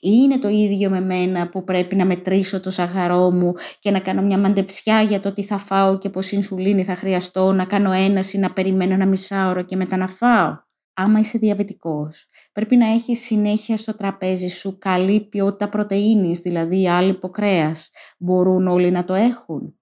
είναι 0.00 0.38
το 0.38 0.48
ίδιο 0.48 0.90
με 0.90 1.00
μένα 1.00 1.48
που 1.48 1.64
πρέπει 1.64 1.96
να 1.96 2.04
μετρήσω 2.04 2.60
το 2.60 2.70
σαχαρό 2.70 3.30
μου 3.30 3.54
και 3.78 3.90
να 3.90 4.00
κάνω 4.00 4.22
μια 4.22 4.38
μαντεψιά 4.38 5.00
για 5.00 5.20
το 5.20 5.32
τι 5.32 5.42
θα 5.42 5.58
φάω 5.58 5.98
και 5.98 6.08
πόση 6.08 6.34
ινσουλίνη 6.34 6.84
θα 6.84 6.96
χρειαστώ, 6.96 7.52
να 7.52 7.64
κάνω 7.64 7.92
έναση, 7.92 8.38
να 8.38 8.52
περιμένω 8.52 8.94
ένα 8.94 9.06
μισάωρο 9.06 9.62
και 9.62 9.76
μετά 9.76 9.96
να 9.96 10.08
φάω. 10.08 10.56
Άμα 10.94 11.18
είσαι 11.18 11.38
διαβητικός, 11.38 12.26
πρέπει 12.52 12.76
να 12.76 12.86
έχεις 12.86 13.20
συνέχεια 13.20 13.76
στο 13.76 13.96
τραπέζι 13.96 14.48
σου 14.48 14.78
καλή 14.78 15.28
ποιότητα 15.28 15.68
πρωτεΐνης, 15.68 16.38
δηλαδή 16.38 16.88
άλλη 16.88 17.18
κρέας. 17.30 17.90
Μπορούν 18.18 18.66
όλοι 18.66 18.90
να 18.90 19.04
το 19.04 19.14
έχουν 19.14 19.74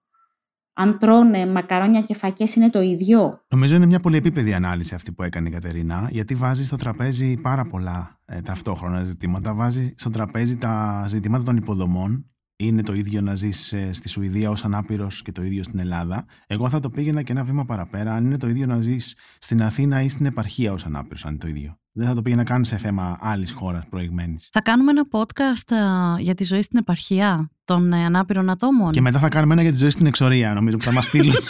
αν 0.73 0.97
τρώνε 0.97 1.45
μακαρόνια 1.45 2.01
και 2.01 2.15
φακές 2.15 2.55
είναι 2.55 2.69
το 2.69 2.81
ίδιο. 2.81 3.45
Νομίζω 3.47 3.75
είναι 3.75 3.85
μια 3.85 3.99
πολυεπίπεδη 3.99 4.53
ανάλυση 4.53 4.95
αυτή 4.95 5.11
που 5.11 5.23
έκανε 5.23 5.47
η 5.47 5.51
Κατερίνα, 5.51 6.07
γιατί 6.11 6.35
βάζει 6.35 6.65
στο 6.65 6.75
τραπέζι 6.75 7.37
πάρα 7.37 7.65
πολλά 7.65 8.19
ε, 8.25 8.41
ταυτόχρονα 8.41 9.03
ζητήματα. 9.03 9.53
Βάζει 9.53 9.93
στο 9.97 10.09
τραπέζι 10.09 10.57
τα 10.57 11.05
ζητήματα 11.07 11.43
των 11.43 11.57
υποδομών, 11.57 12.32
είναι 12.55 12.83
το 12.83 12.93
ίδιο 12.93 13.21
να 13.21 13.35
ζεις 13.35 13.73
ε, 13.73 13.93
στη 13.93 14.09
Σουηδία 14.09 14.49
ως 14.49 14.65
ανάπηρος 14.65 15.21
και 15.21 15.31
το 15.31 15.43
ίδιο 15.43 15.63
στην 15.63 15.79
Ελλάδα. 15.79 16.25
Εγώ 16.47 16.69
θα 16.69 16.79
το 16.79 16.89
πήγαινα 16.89 17.21
και 17.21 17.31
ένα 17.31 17.43
βήμα 17.43 17.65
παραπέρα, 17.65 18.13
αν 18.13 18.25
είναι 18.25 18.37
το 18.37 18.47
ίδιο 18.47 18.65
να 18.65 18.79
ζεις 18.79 19.17
στην 19.39 19.63
Αθήνα 19.63 20.01
ή 20.01 20.09
στην 20.09 20.25
επαρχία 20.25 20.73
ως 20.73 20.85
ανάπηρος, 20.85 21.25
αν 21.25 21.31
είναι 21.31 21.39
το 21.39 21.47
ίδιο. 21.47 21.77
Δεν 21.91 22.07
θα 22.07 22.13
το 22.13 22.21
πήγαινα 22.21 22.43
καν 22.43 22.65
σε 22.65 22.77
θέμα 22.77 23.17
άλλης 23.21 23.51
χώρας 23.51 23.85
προηγμένης. 23.89 24.49
Θα 24.51 24.61
κάνουμε 24.61 24.91
ένα 24.91 25.07
podcast 25.11 25.71
ε, 26.17 26.21
για 26.21 26.33
τη 26.33 26.43
ζωή 26.43 26.61
στην 26.61 26.79
επαρχία 26.79 27.51
των 27.65 27.93
ε, 27.93 28.05
ανάπηρων 28.05 28.49
ατόμων; 28.49 28.91
Και 28.91 29.01
μετά 29.01 29.19
θα 29.19 29.29
κάνουμε 29.29 29.53
ένα 29.53 29.61
για 29.61 29.71
τη 29.71 29.77
ζωή 29.77 29.89
στην 29.89 30.05
εξορία, 30.05 30.53
νομίζω 30.53 30.77
που 30.77 30.83
θα 30.83 30.91
μας 30.91 31.05
στείλουν. 31.05 31.33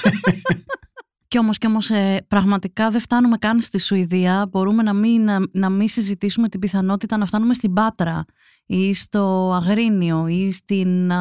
Κι 1.27 1.39
όμως, 1.39 1.57
κι 1.57 1.67
όμως 1.67 1.89
ε, 1.89 2.25
πραγματικά 2.27 2.89
δεν 2.89 2.99
φτάνουμε 2.99 3.37
καν 3.37 3.61
στη 3.61 3.79
Σουηδία. 3.79 4.47
Μπορούμε 4.51 4.83
να 4.83 4.93
μην, 4.93 5.23
να, 5.23 5.39
να 5.51 5.69
μην 5.69 5.87
συζητήσουμε 5.87 6.49
την 6.49 6.59
πιθανότητα 6.59 7.17
να 7.17 7.25
φτάνουμε 7.25 7.53
στην 7.53 7.73
Πάτρα 7.73 8.25
ή 8.65 8.93
στο 8.93 9.51
Αγρίνιο 9.53 10.27
ή 10.27 10.51
στην 10.51 11.11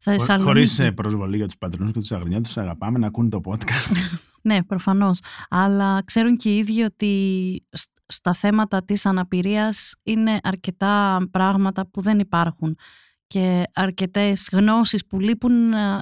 Θεσσαλονίκη. 0.00 0.48
Χωρίς 0.48 0.78
ε, 0.78 0.92
προσβολή 0.92 1.36
για 1.36 1.46
τους 1.46 1.58
πατρινούς 1.58 1.92
και 1.92 1.98
τους 1.98 2.12
Αγρινιώτες, 2.12 2.46
τους 2.46 2.62
αγαπάμε 2.62 2.98
να 2.98 3.06
ακούνε 3.06 3.28
το 3.28 3.40
podcast. 3.44 4.18
ναι, 4.42 4.62
προφανώς. 4.62 5.20
Αλλά 5.48 6.02
ξέρουν 6.04 6.36
και 6.36 6.54
οι 6.54 6.58
ίδιοι 6.58 6.82
ότι 6.82 7.64
στα 8.06 8.32
θέματα 8.32 8.84
της 8.84 9.06
αναπηρίας 9.06 9.94
είναι 10.02 10.38
αρκετά 10.42 11.18
πράγματα 11.30 11.86
που 11.86 12.00
δεν 12.00 12.18
υπάρχουν 12.18 12.76
και 13.26 13.62
αρκετές 13.72 14.48
γνώσεις 14.52 15.06
που 15.06 15.20
λείπουν 15.20 15.52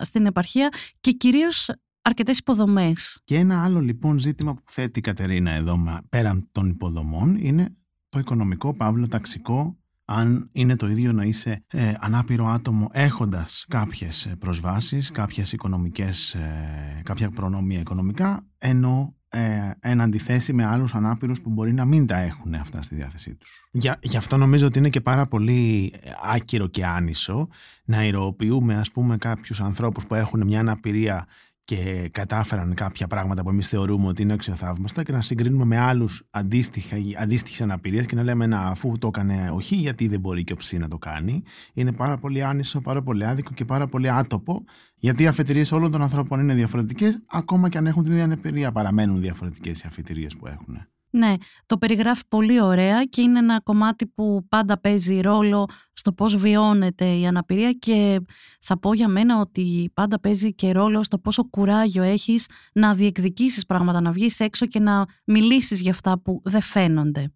στην 0.00 0.26
επαρχία 0.26 0.68
και 1.00 1.10
κυρίως 1.10 1.70
αρκετές 2.02 2.38
υποδομές. 2.38 3.20
Και 3.24 3.36
ένα 3.36 3.64
άλλο 3.64 3.80
λοιπόν 3.80 4.18
ζήτημα 4.18 4.54
που 4.54 4.62
θέτει 4.66 4.98
η 4.98 5.02
Κατερίνα 5.02 5.50
εδώ 5.50 6.02
πέραν 6.08 6.48
των 6.52 6.68
υποδομών 6.68 7.36
είναι 7.36 7.72
το 8.08 8.18
οικονομικό, 8.18 8.74
παύλο, 8.74 9.08
ταξικό 9.08 9.76
αν 10.10 10.48
είναι 10.52 10.76
το 10.76 10.88
ίδιο 10.88 11.12
να 11.12 11.24
είσαι 11.24 11.64
ε, 11.66 11.92
ανάπηρο 12.00 12.46
άτομο 12.46 12.88
έχοντας 12.92 13.64
κάποιες 13.68 14.26
ε, 14.26 14.36
προσβάσεις, 14.38 15.10
κάποιες 15.10 15.52
οικονομικές, 15.52 16.34
ε, 16.34 17.00
κάποια 17.04 17.30
προνόμια 17.30 17.80
οικονομικά, 17.80 18.46
ενώ 18.58 19.18
ε, 19.30 19.70
εν 19.80 20.00
αντιθέσει 20.00 20.52
με 20.52 20.64
άλλους 20.64 20.94
ανάπηρους 20.94 21.40
που 21.40 21.50
μπορεί 21.50 21.72
να 21.72 21.84
μην 21.84 22.06
τα 22.06 22.16
έχουν 22.16 22.54
αυτά 22.54 22.82
στη 22.82 22.94
διάθεσή 22.94 23.34
τους. 23.34 23.68
Για, 23.72 23.98
γι' 24.02 24.16
αυτό 24.16 24.36
νομίζω 24.36 24.66
ότι 24.66 24.78
είναι 24.78 24.88
και 24.88 25.00
πάρα 25.00 25.26
πολύ 25.26 25.92
ε, 26.02 26.10
άκυρο 26.34 26.66
και 26.66 26.86
άνισο 26.86 27.48
να 27.84 28.04
ηρωοποιούμε 28.04 28.74
ας 28.74 28.90
πούμε 28.90 29.16
κάποιους 29.16 29.60
ανθρώπους 29.60 30.06
που 30.06 30.14
έχουν 30.14 30.46
μια 30.46 30.60
αναπηρία 30.60 31.26
και 31.68 32.08
κατάφεραν 32.12 32.74
κάποια 32.74 33.06
πράγματα 33.06 33.42
που 33.42 33.48
εμείς 33.48 33.68
θεωρούμε 33.68 34.06
ότι 34.06 34.22
είναι 34.22 34.32
αξιοθαύμαστα 34.32 35.02
και 35.02 35.12
να 35.12 35.22
συγκρίνουμε 35.22 35.64
με 35.64 35.78
άλλους 35.78 36.26
αντίστοιχες 36.30 37.60
αναπηρίες 37.60 38.06
και 38.06 38.14
να 38.14 38.22
λέμε 38.22 38.46
να 38.46 38.60
αφού 38.60 38.98
το 38.98 39.06
έκανε 39.06 39.50
όχι, 39.52 39.74
γιατί 39.74 40.08
δεν 40.08 40.20
μπορεί 40.20 40.44
και 40.44 40.52
ο 40.52 40.56
ψή 40.56 40.78
να 40.78 40.88
το 40.88 40.98
κάνει. 40.98 41.42
Είναι 41.72 41.92
πάρα 41.92 42.18
πολύ 42.18 42.42
άνισο, 42.42 42.80
πάρα 42.80 43.02
πολύ 43.02 43.26
άδικο 43.26 43.52
και 43.54 43.64
πάρα 43.64 43.86
πολύ 43.86 44.10
άτοπο, 44.10 44.64
γιατί 44.96 45.22
οι 45.22 45.26
αφετηρίες 45.26 45.72
όλων 45.72 45.90
των 45.90 46.02
ανθρώπων 46.02 46.40
είναι 46.40 46.54
διαφορετικές, 46.54 47.22
ακόμα 47.26 47.68
και 47.68 47.78
αν 47.78 47.86
έχουν 47.86 48.02
την 48.02 48.12
ίδια 48.12 48.24
αναπηρία, 48.24 48.72
παραμένουν 48.72 49.20
διαφορετικές 49.20 49.82
οι 49.82 49.84
αφετηρίες 49.86 50.36
που 50.36 50.46
έχουν. 50.46 50.88
Ναι, 51.10 51.34
το 51.66 51.78
περιγράφει 51.78 52.22
πολύ 52.28 52.60
ωραία 52.60 53.04
και 53.04 53.20
είναι 53.20 53.38
ένα 53.38 53.60
κομμάτι 53.60 54.06
που 54.06 54.46
πάντα 54.48 54.80
παίζει 54.80 55.20
ρόλο 55.20 55.66
στο 55.92 56.12
πώς 56.12 56.36
βιώνεται 56.36 57.04
η 57.04 57.26
αναπηρία 57.26 57.72
και 57.72 58.20
θα 58.60 58.78
πω 58.78 58.94
για 58.94 59.08
μένα 59.08 59.40
ότι 59.40 59.90
πάντα 59.94 60.20
παίζει 60.20 60.54
και 60.54 60.72
ρόλο 60.72 61.02
στο 61.02 61.18
πόσο 61.18 61.44
κουράγιο 61.44 62.02
έχεις 62.02 62.46
να 62.72 62.94
διεκδικήσεις 62.94 63.66
πράγματα, 63.66 64.00
να 64.00 64.10
βγεις 64.10 64.40
έξω 64.40 64.66
και 64.66 64.80
να 64.80 65.06
μιλήσεις 65.24 65.80
για 65.80 65.90
αυτά 65.90 66.20
που 66.20 66.40
δεν 66.44 66.60
φαίνονται. 66.60 67.32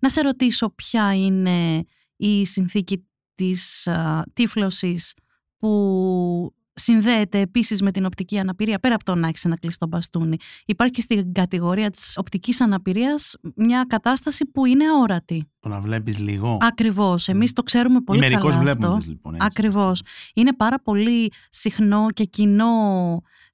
Να 0.00 0.08
σε 0.08 0.20
ρωτήσω 0.20 0.70
ποια 0.70 1.14
είναι 1.14 1.84
η 2.16 2.46
συνθήκη 2.46 3.08
της 3.34 3.86
α, 3.86 4.24
τύφλωσης 4.32 5.14
που 5.56 6.54
συνδέεται 6.78 7.40
επίσης 7.40 7.82
με 7.82 7.90
την 7.90 8.04
οπτική 8.04 8.38
αναπηρία, 8.38 8.78
πέρα 8.78 8.94
από 8.94 9.04
το 9.04 9.14
να 9.14 9.28
έχεις 9.28 9.44
ένα 9.44 9.58
κλειστό 9.58 9.86
μπαστούνι. 9.86 10.36
Υπάρχει 10.66 10.94
και 10.94 11.00
στην 11.00 11.32
κατηγορία 11.32 11.90
της 11.90 12.16
οπτικής 12.16 12.60
αναπηρίας 12.60 13.36
μια 13.54 13.84
κατάσταση 13.88 14.46
που 14.46 14.66
είναι 14.66 14.84
αόρατη. 14.86 15.50
Το 15.60 15.68
να 15.68 15.80
βλέπεις 15.80 16.18
λίγο. 16.18 16.58
Ακριβώς. 16.60 17.28
Εμείς 17.28 17.52
το 17.52 17.62
ξέρουμε 17.62 18.00
πολύ 18.00 18.20
καλά. 18.20 18.30
Μερικώς 18.30 18.56
βλέπουμε 18.56 19.02
λοιπόν. 19.06 19.36
Ακριβώς. 19.38 20.02
Είναι 20.34 20.54
πάρα 20.54 20.80
πολύ 20.82 21.32
συχνό 21.48 22.06
και 22.10 22.24
κοινό 22.24 22.72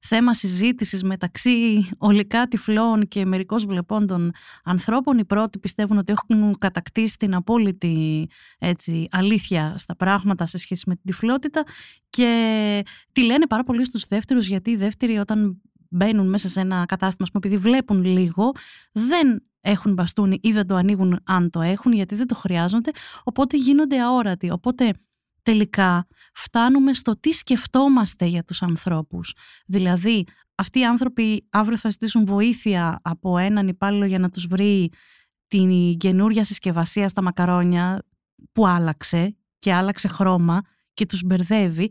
θέμα 0.07 0.35
συζήτησης 0.35 1.03
μεταξύ 1.03 1.89
ολικά 1.99 2.49
τυφλών 2.49 3.09
και 3.09 3.25
μερικώς 3.25 3.67
βλεπών 3.67 4.33
ανθρώπων. 4.65 5.19
Οι 5.19 5.25
πρώτοι 5.25 5.59
πιστεύουν 5.59 5.99
ότι 5.99 6.13
έχουν 6.13 6.59
κατακτήσει 6.59 7.17
την 7.17 7.35
απόλυτη 7.35 8.27
έτσι, 8.59 9.09
αλήθεια 9.11 9.75
στα 9.79 9.97
πράγματα 9.97 10.47
σε 10.47 10.59
σχέση 10.59 10.85
με 10.87 10.95
την 10.95 11.05
τυφλότητα 11.05 11.63
και 12.11 12.85
τη 13.13 13.25
λένε 13.25 13.47
πάρα 13.47 13.63
πολύ 13.63 13.85
στους 13.85 14.07
δεύτερους 14.09 14.47
γιατί 14.47 14.71
οι 14.71 14.77
δεύτεροι 14.77 15.17
όταν 15.17 15.63
μπαίνουν 15.91 16.29
μέσα 16.29 16.49
σε 16.49 16.61
ένα 16.61 16.85
κατάστημα 16.85 17.29
πούμε, 17.33 17.47
επειδή 17.47 17.69
βλέπουν 17.69 18.05
λίγο 18.05 18.53
δεν 18.93 19.43
έχουν 19.61 19.93
μπαστούνι 19.93 20.39
ή 20.43 20.53
δεν 20.53 20.67
το 20.67 20.75
ανοίγουν 20.75 21.21
αν 21.25 21.51
το 21.51 21.61
έχουν 21.61 21.93
γιατί 21.93 22.15
δεν 22.15 22.27
το 22.27 22.35
χρειάζονται 22.35 22.91
οπότε 23.25 23.57
γίνονται 23.57 24.01
αόρατοι. 24.01 24.51
Οπότε 24.51 24.93
τελικά 25.45 26.07
φτάνουμε 26.35 26.95
στο 26.95 27.21
τι 27.21 27.33
σκεφτόμαστε 27.33 28.25
για 28.25 28.45
τους 28.45 28.63
ανθρώπους. 28.63 29.35
Δηλαδή, 29.67 30.25
αυτοί 30.55 30.79
οι 30.79 30.85
άνθρωποι 30.85 31.47
αύριο 31.51 31.79
θα 31.79 31.91
ζητήσουν 31.91 32.25
βοήθεια 32.25 33.01
από 33.03 33.39
έναν 33.39 33.69
υπάλληλο 33.69 34.05
για 34.05 34.19
να 34.19 34.31
τους 34.31 34.47
βρει 34.47 34.91
την 35.49 35.97
καινούρια 35.97 36.45
συσκευασία 36.45 37.09
στα 37.09 37.23
μακαρόνια 37.23 38.03
που 38.53 38.67
άλλαξε 38.67 39.37
και 39.59 39.75
άλλαξε 39.75 40.09
χρώμα 40.09 40.61
και 40.95 41.07
τους 41.07 41.23
μπερδεύει. 41.23 41.91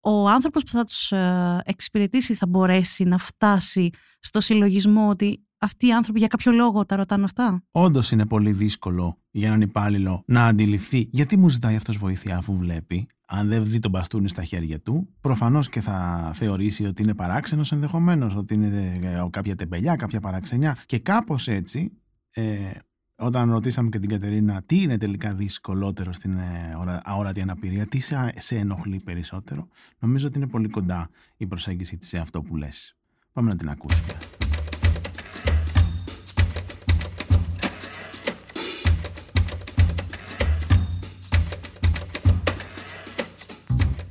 Ο 0.00 0.28
άνθρωπος 0.28 0.62
που 0.62 0.70
θα 0.70 0.84
τους 0.84 1.12
ε, 1.12 1.60
εξυπηρετήσει 1.64 2.34
θα 2.34 2.46
μπορέσει 2.46 3.04
να 3.04 3.18
φτάσει 3.18 3.90
στο 4.20 4.40
συλλογισμό 4.40 5.08
ότι 5.08 5.46
αυτοί 5.62 5.86
οι 5.86 5.92
άνθρωποι 5.92 6.18
για 6.18 6.28
κάποιο 6.28 6.52
λόγο 6.52 6.86
τα 6.86 6.96
ρωτάνε 6.96 7.24
αυτά; 7.24 7.62
Όντως 7.70 8.10
είναι 8.10 8.26
πολύ 8.26 8.52
δύσκολο 8.52 9.18
για 9.30 9.46
έναν 9.46 9.60
υπάλληλο 9.60 10.22
να 10.26 10.46
αντιληφθεί 10.46 11.08
γιατί 11.12 11.36
μου 11.36 11.48
ζητάει 11.48 11.76
αυτός 11.76 11.96
βοήθεια 11.96 12.36
αφού 12.36 12.56
βλέπει. 12.56 13.06
Αν 13.26 13.48
δεν 13.48 13.64
δει 13.64 13.78
τον 13.78 13.90
μπαστούνι 13.90 14.28
στα 14.28 14.44
χέρια 14.44 14.80
του, 14.80 15.08
προφανώς 15.20 15.68
και 15.68 15.80
θα 15.80 16.30
θεωρήσει 16.34 16.86
ότι 16.86 17.02
είναι 17.02 17.14
παράξενος 17.14 17.72
ενδεχομένως, 17.72 18.34
ότι 18.34 18.54
είναι 18.54 18.98
ε, 19.02 19.26
κάποια 19.30 19.56
τεμπελιά, 19.56 19.96
κάποια 19.96 20.20
παραξενιά. 20.20 20.76
Και 20.86 20.98
κάπως 20.98 21.48
έτσι, 21.48 21.92
ε, 22.30 22.70
όταν 23.16 23.50
ρωτήσαμε 23.50 23.88
και 23.88 23.98
την 23.98 24.08
Κατερίνα 24.08 24.62
τι 24.66 24.82
είναι 24.82 24.98
τελικά 24.98 25.34
δυσκολότερο 25.34 26.12
στην 26.12 26.36
ε, 26.36 26.76
αόρατη 27.04 27.40
αναπηρία, 27.40 27.86
τι 27.86 28.00
σε, 28.00 28.32
σε 28.36 28.56
ενοχλεί 28.56 29.00
περισσότερο, 29.04 29.68
νομίζω 29.98 30.26
ότι 30.26 30.38
είναι 30.38 30.48
πολύ 30.48 30.68
κοντά 30.68 31.10
η 31.36 31.46
προσέγγιση 31.46 31.98
της 31.98 32.08
σε 32.08 32.18
αυτό 32.18 32.42
που 32.42 32.56
λες. 32.56 32.96
Πάμε 33.32 33.48
να 33.48 33.56
την 33.56 33.68
ακούσουμε. 33.68 34.12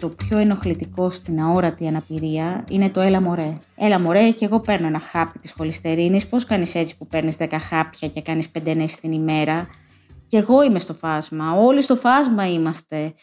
Το 0.02 0.10
πιο 0.10 0.38
ενοχλητικό 0.38 1.10
στην 1.10 1.42
αόρατη 1.42 1.88
αναπηρία 1.88 2.64
είναι 2.70 2.90
το 2.90 3.00
έλα 3.00 3.22
μωρέ. 3.22 3.58
Έλα 3.76 4.00
μωρέ 4.00 4.32
και 4.32 4.46
εγώ 4.46 4.60
παίρνω 4.60 4.88
ένα 4.88 5.00
χάπι 5.00 5.40
της 5.40 5.52
χολυστερίνης. 5.52 6.28
Πώς 6.28 6.46
κάνεις 6.46 6.76
έτσι 6.76 6.98
που 6.98 7.08
παίρνεις 7.08 7.36
10 7.40 7.48
χάπια 7.70 8.08
και 8.08 8.22
κάνεις 8.22 8.52
5 8.52 8.66
ενέσεις 8.66 9.00
την 9.00 9.12
ημέρα; 9.12 9.68
Και 10.28 10.38
εγώ 10.38 10.64
είμαι 10.64 10.80
στο 10.80 10.94
φάσμα. 10.94 11.52
Όλοι 11.52 11.82
στο 11.82 11.96
φάσμα 11.96 12.52
είμαστε. 12.52 13.14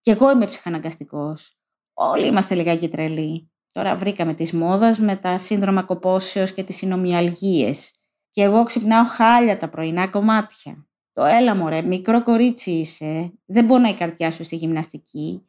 Και 0.00 0.10
εγώ 0.10 0.30
είμαι 0.30 0.46
ψυχαναγκαστικός. 0.46 1.58
Όλοι 1.94 2.26
είμαστε 2.26 2.54
λιγάκι 2.54 2.88
τρελοί. 2.88 3.50
Τώρα 3.72 3.96
βρήκαμε 3.96 4.34
τις 4.34 4.52
μόδας 4.52 4.98
με 4.98 5.16
τα 5.16 5.38
σύνδρομα 5.38 5.82
κοπόσεως 5.82 6.52
και 6.52 6.62
τις 6.62 6.76
συνομιαλγίες. 6.76 7.92
Και 8.30 8.42
εγώ 8.42 8.62
ξυπνάω 8.64 9.04
χάλια 9.04 9.56
τα 9.56 9.68
πρωινά 9.68 10.08
κομμάτια. 10.08 10.86
Το 11.12 11.24
έλα 11.24 11.56
μωρέ, 11.56 11.82
μικρό 11.82 12.22
κορίτσι 12.22 12.70
είσαι, 12.70 13.32
δεν 13.46 13.64
μπορεί 13.64 13.88
η 13.88 13.94
καρδιά 13.94 14.30
σου 14.30 14.44
στη 14.44 14.56
γυμναστική 14.56 15.42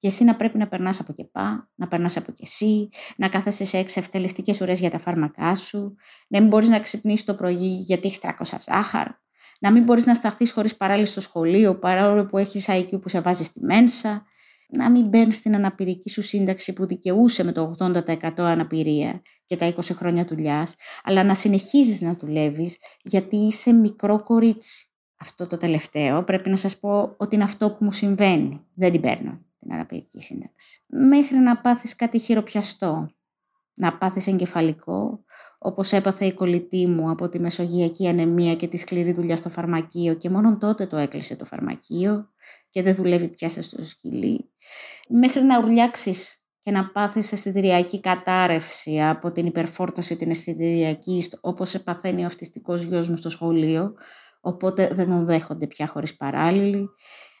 και 0.00 0.08
εσύ 0.08 0.24
να 0.24 0.36
πρέπει 0.36 0.58
να 0.58 0.68
περνάς 0.68 1.00
από 1.00 1.12
και 1.12 1.24
πά, 1.24 1.70
να 1.74 1.88
περνάς 1.88 2.16
από 2.16 2.32
και 2.32 2.42
εσύ, 2.42 2.88
να 3.16 3.28
κάθεσαι 3.28 3.64
σε 3.64 3.78
εξευτελιστικές 3.78 4.60
ουρές 4.60 4.80
για 4.80 4.90
τα 4.90 4.98
φάρμακά 4.98 5.54
σου, 5.54 5.94
να 6.28 6.40
μην 6.40 6.48
μπορείς 6.48 6.68
να 6.68 6.80
ξυπνήσεις 6.80 7.24
το 7.24 7.34
πρωί 7.34 7.76
γιατί 7.86 8.06
έχεις 8.06 8.18
300 8.18 8.56
ζάχαρο, 8.64 9.14
να 9.60 9.70
μην 9.70 9.82
μπορείς 9.82 10.06
να 10.06 10.14
σταθείς 10.14 10.52
χωρίς 10.52 10.76
παράλληλη 10.76 11.06
στο 11.06 11.20
σχολείο 11.20 11.78
παρόλο 11.78 12.26
που 12.26 12.38
έχεις 12.38 12.66
IQ 12.68 13.00
που 13.00 13.08
σε 13.08 13.20
βάζει 13.20 13.44
στη 13.44 13.64
μένσα, 13.64 14.24
να 14.68 14.90
μην 14.90 15.06
μπαίνεις 15.06 15.36
στην 15.36 15.54
αναπηρική 15.54 16.10
σου 16.10 16.22
σύνταξη 16.22 16.72
που 16.72 16.86
δικαιούσε 16.86 17.44
με 17.44 17.52
το 17.52 17.74
80% 17.78 18.30
αναπηρία 18.36 19.22
και 19.46 19.56
τα 19.56 19.74
20 19.74 19.80
χρόνια 19.80 20.24
δουλειάς, 20.24 20.74
αλλά 21.04 21.24
να 21.24 21.34
συνεχίζεις 21.34 22.00
να 22.00 22.12
δουλεύεις 22.12 22.76
γιατί 23.02 23.36
είσαι 23.36 23.72
μικρό 23.72 24.22
κορίτσι. 24.22 24.84
Αυτό 25.20 25.46
το 25.46 25.56
τελευταίο 25.56 26.24
πρέπει 26.24 26.50
να 26.50 26.56
σας 26.56 26.78
πω 26.78 27.14
ότι 27.16 27.34
είναι 27.34 27.44
αυτό 27.44 27.70
που 27.70 27.84
μου 27.84 27.92
συμβαίνει. 27.92 28.60
Δεν 28.74 28.92
την 28.92 29.00
παίρνω 29.00 29.49
την 29.60 29.72
αναπηρική 29.72 30.20
σύνταξη. 30.20 30.82
Μέχρι 30.86 31.36
να 31.36 31.60
πάθεις 31.60 31.96
κάτι 31.96 32.18
χειροπιαστό, 32.18 33.10
να 33.74 33.98
πάθεις 33.98 34.26
εγκεφαλικό, 34.26 35.24
όπως 35.58 35.92
έπαθε 35.92 36.24
η 36.24 36.32
κολλητή 36.32 36.86
μου 36.86 37.10
από 37.10 37.28
τη 37.28 37.40
μεσογειακή 37.40 38.08
ανεμία 38.08 38.54
και 38.54 38.68
τη 38.68 38.76
σκληρή 38.76 39.12
δουλειά 39.12 39.36
στο 39.36 39.48
φαρμακείο 39.48 40.14
και 40.14 40.30
μόνο 40.30 40.58
τότε 40.58 40.86
το 40.86 40.96
έκλεισε 40.96 41.36
το 41.36 41.44
φαρμακείο 41.44 42.28
και 42.70 42.82
δεν 42.82 42.94
δουλεύει 42.94 43.28
πια 43.28 43.48
στο 43.48 43.84
σκυλί, 43.84 44.50
μέχρι 45.08 45.42
να 45.42 45.58
ουρλιάξεις 45.58 46.44
και 46.62 46.70
να 46.70 46.90
πάθεις 46.90 47.32
αισθητηριακή 47.32 48.00
κατάρρευση 48.00 49.02
από 49.02 49.32
την 49.32 49.46
υπερφόρτωση 49.46 50.16
την 50.16 50.30
αισθητηριακή, 50.30 51.28
όπως 51.40 51.82
παθαίνει 51.82 52.22
ο 52.22 52.26
αυτιστικός 52.26 52.82
γιος 52.82 53.08
μου 53.08 53.16
στο 53.16 53.30
σχολείο, 53.30 53.94
οπότε 54.40 54.88
δεν 54.88 55.08
τον 55.08 55.24
δέχονται 55.24 55.66
πια 55.66 55.86
χωρίς 55.86 56.16
παράλληλη, 56.16 56.88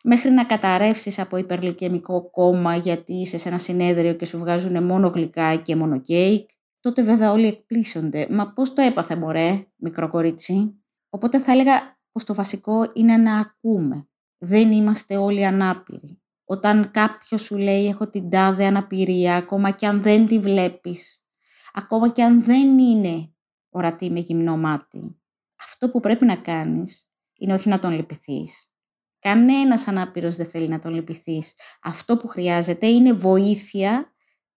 μέχρι 0.04 0.30
να 0.30 0.44
καταρρεύσεις 0.44 1.18
από 1.18 1.36
υπερλικαιμικό 1.36 2.30
κόμμα 2.30 2.76
γιατί 2.76 3.12
είσαι 3.12 3.38
σε 3.38 3.48
ένα 3.48 3.58
συνέδριο 3.58 4.14
και 4.14 4.24
σου 4.26 4.38
βγάζουν 4.38 4.84
μόνο 4.84 5.08
γλυκά 5.08 5.56
και 5.56 5.76
μόνο 5.76 6.00
κέικ, 6.00 6.48
τότε 6.80 7.02
βέβαια 7.02 7.32
όλοι 7.32 7.46
εκπλήσονται. 7.46 8.26
Μα 8.30 8.52
πώς 8.52 8.72
το 8.72 8.82
έπαθε 8.82 9.16
μωρέ, 9.16 9.66
μικρό 9.76 10.08
κορίτσι; 10.08 10.74
Οπότε 11.08 11.38
θα 11.38 11.52
έλεγα 11.52 11.98
πως 12.12 12.24
το 12.24 12.34
βασικό 12.34 12.90
είναι 12.94 13.16
να 13.16 13.38
ακούμε. 13.38 14.08
Δεν 14.38 14.72
είμαστε 14.72 15.16
όλοι 15.16 15.46
ανάπηροι. 15.46 16.22
Όταν 16.44 16.90
κάποιος 16.90 17.42
σου 17.42 17.56
λέει 17.56 17.86
έχω 17.86 18.10
την 18.10 18.30
τάδε 18.30 18.64
αναπηρία, 18.64 19.36
ακόμα 19.36 19.70
και 19.70 19.86
αν 19.86 20.02
δεν 20.02 20.26
τη 20.26 20.38
βλέπεις, 20.38 21.24
ακόμα 21.72 22.08
και 22.08 22.22
αν 22.22 22.42
δεν 22.42 22.78
είναι 22.78 23.32
ορατή 23.68 24.10
με 24.10 24.20
γυμνό 24.20 24.56
μάτι, 24.56 25.20
αυτό 25.56 25.90
που 25.90 26.00
πρέπει 26.00 26.24
να 26.24 26.36
κάνεις 26.36 27.10
είναι 27.38 27.54
όχι 27.54 27.68
να 27.68 27.78
τον 27.78 27.92
λυπηθείς, 27.92 28.72
Κανένας 29.20 29.88
ανάπηρος 29.88 30.36
δεν 30.36 30.46
θέλει 30.46 30.68
να 30.68 30.78
τον 30.78 30.94
λυπηθείς. 30.94 31.54
Αυτό 31.82 32.16
που 32.16 32.28
χρειάζεται 32.28 32.86
είναι 32.86 33.12
βοήθεια 33.12 34.12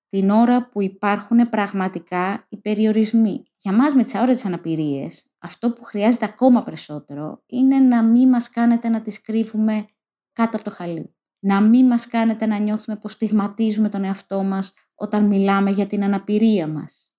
την 0.10 0.30
ώρα 0.30 0.70
που 0.70 0.82
υπάρχουν 0.82 1.50
πραγματικά 1.50 2.46
οι 2.50 2.58
περιορισμοί. 2.58 3.44
Για 3.58 3.74
μας 3.74 3.94
με 3.94 4.04
τις 4.04 4.16
αόρετες 4.16 4.46
αναπηρίες, 4.46 5.32
αυτό 5.38 5.72
που 5.72 5.84
χρειάζεται 5.84 6.26
ακόμα 6.26 6.64
περισσότερο 6.64 7.44
είναι 7.46 7.80
να 7.80 8.04
μην 8.04 8.30
μας 8.30 8.50
κάνετε 8.50 8.90
να 8.90 9.02
τις 9.02 9.22
κρύβουμε 9.22 9.86
κάτω 10.34 10.56
από 10.56 10.66
το 10.66 10.72
χαλί. 10.72 11.16
Να 11.40 11.62
μην 11.62 11.86
μας 11.86 12.08
κάνετε 12.08 12.46
να 12.46 12.58
νιώθουμε 12.58 12.98
πως 12.98 13.12
στιγματίζουμε 13.12 13.90
τον 13.90 14.04
εαυτό 14.04 14.44
μας 14.44 14.74
όταν 14.96 15.26
μιλάμε 15.26 15.72
για 15.72 15.88
την 15.88 16.04
αναπηρία 16.04 16.68
μας. 16.68 17.14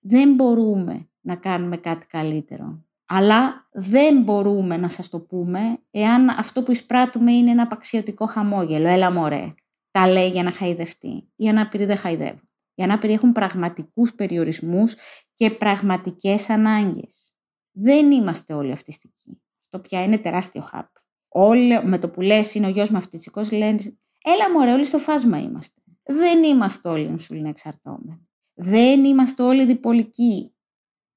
Δεν 0.00 0.34
μπορούμε 0.34 1.10
να 1.20 1.36
κάνουμε 1.36 1.76
κάτι 1.76 2.06
καλύτερο. 2.06 2.84
Αλλά 3.12 3.68
δεν 3.72 4.22
μπορούμε 4.22 4.76
να 4.76 4.88
σας 4.88 5.08
το 5.08 5.20
πούμε 5.20 5.82
εάν 5.90 6.28
αυτό 6.28 6.62
που 6.62 6.70
εισπράττουμε 6.70 7.32
είναι 7.32 7.50
ένα 7.50 7.62
απαξιωτικό 7.62 8.26
χαμόγελο. 8.26 8.88
Έλα 8.88 9.12
μωρέ, 9.12 9.54
τα 9.90 10.08
λέει 10.08 10.28
για 10.28 10.42
να 10.42 10.50
χαϊδευτεί. 10.50 11.32
Οι 11.36 11.48
ανάπηροι 11.48 11.84
δεν 11.84 11.96
χαϊδεύουν. 11.96 12.50
Οι 12.74 12.82
ανάπηροι 12.82 13.12
έχουν 13.12 13.32
πραγματικούς 13.32 14.14
περιορισμούς 14.14 14.96
και 15.34 15.50
πραγματικές 15.50 16.50
ανάγκες. 16.50 17.34
Δεν 17.72 18.10
είμαστε 18.10 18.54
όλοι 18.54 18.72
αυτιστικοί. 18.72 19.42
Αυτό 19.60 19.78
πια 19.78 20.02
είναι 20.02 20.18
τεράστιο 20.18 20.60
χάπ. 20.60 20.88
Όλοι 21.28 21.84
με 21.84 21.98
το 21.98 22.08
που 22.08 22.20
λες 22.20 22.54
είναι 22.54 22.66
ο 22.66 22.70
γιος 22.70 22.90
μου 22.90 22.96
αυτιστικός 22.96 23.52
λένε 23.52 23.98
έλα 24.24 24.50
μωρέ 24.52 24.72
όλοι 24.72 24.84
στο 24.84 24.98
φάσμα 24.98 25.38
είμαστε. 25.38 25.80
Δεν 26.02 26.42
είμαστε 26.42 26.88
όλοι 26.88 27.10
νοσουλίνα 27.10 27.48
εξαρτώμενοι. 27.48 28.28
Δεν 28.54 29.04
είμαστε 29.04 29.42
όλοι 29.42 29.64
διπολικοί. 29.64 30.54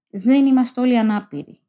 Δεν 0.10 0.46
είμαστε 0.46 0.82
όλοι 0.82 0.98
ανάπηροι. 0.98 1.63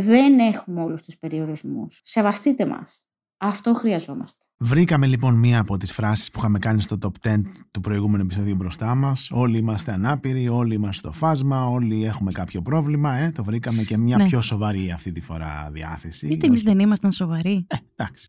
Δεν 0.00 0.38
έχουμε 0.38 0.82
όλους 0.82 1.02
τους 1.02 1.16
περιορισμούς. 1.16 2.00
Σεβαστείτε 2.04 2.66
μας. 2.66 3.06
Αυτό 3.36 3.74
χρειαζόμαστε. 3.74 4.44
Βρήκαμε 4.58 5.06
λοιπόν 5.06 5.34
μία 5.34 5.58
από 5.58 5.76
τις 5.76 5.92
φράσεις 5.92 6.30
που 6.30 6.38
είχαμε 6.38 6.58
κάνει 6.58 6.82
στο 6.82 6.98
top 7.02 7.28
10 7.28 7.40
του 7.70 7.80
προηγούμενου 7.80 8.22
επεισόδου 8.22 8.54
μπροστά 8.54 8.94
μας. 8.94 9.30
Όλοι 9.32 9.58
είμαστε 9.58 9.92
ανάπηροι, 9.92 10.48
όλοι 10.48 10.74
είμαστε 10.74 11.08
στο 11.08 11.18
φάσμα, 11.18 11.66
όλοι 11.66 12.04
έχουμε 12.04 12.32
κάποιο 12.32 12.62
πρόβλημα. 12.62 13.14
Ε, 13.16 13.30
το 13.30 13.44
βρήκαμε 13.44 13.82
και 13.82 13.96
μια 13.96 14.16
ναι. 14.16 14.26
πιο 14.26 14.40
σοβαρή 14.40 14.90
αυτή 14.90 15.12
τη 15.12 15.20
φορά 15.20 15.70
διάθεση. 15.72 16.26
Γιατί 16.26 16.46
εμείς 16.46 16.62
δεν 16.62 16.78
ήμασταν 16.78 17.12
σοβαροί. 17.12 17.66
Ε, 17.68 17.76
εντάξει. 17.96 18.28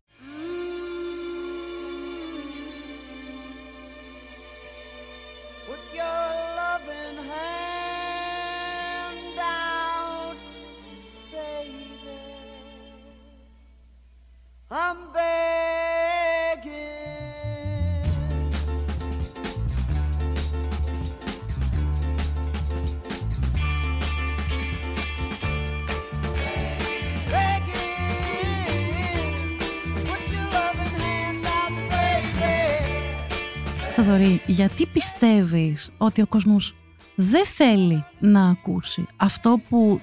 Θοδωρή, 34.00 34.40
γιατί 34.46 34.86
πιστεύεις 34.86 35.90
ότι 35.98 36.22
ο 36.22 36.26
κόσμος 36.26 36.74
δεν 37.14 37.44
θέλει 37.46 38.04
να 38.18 38.48
ακούσει 38.48 39.06
αυτό 39.16 39.60
που, 39.68 40.00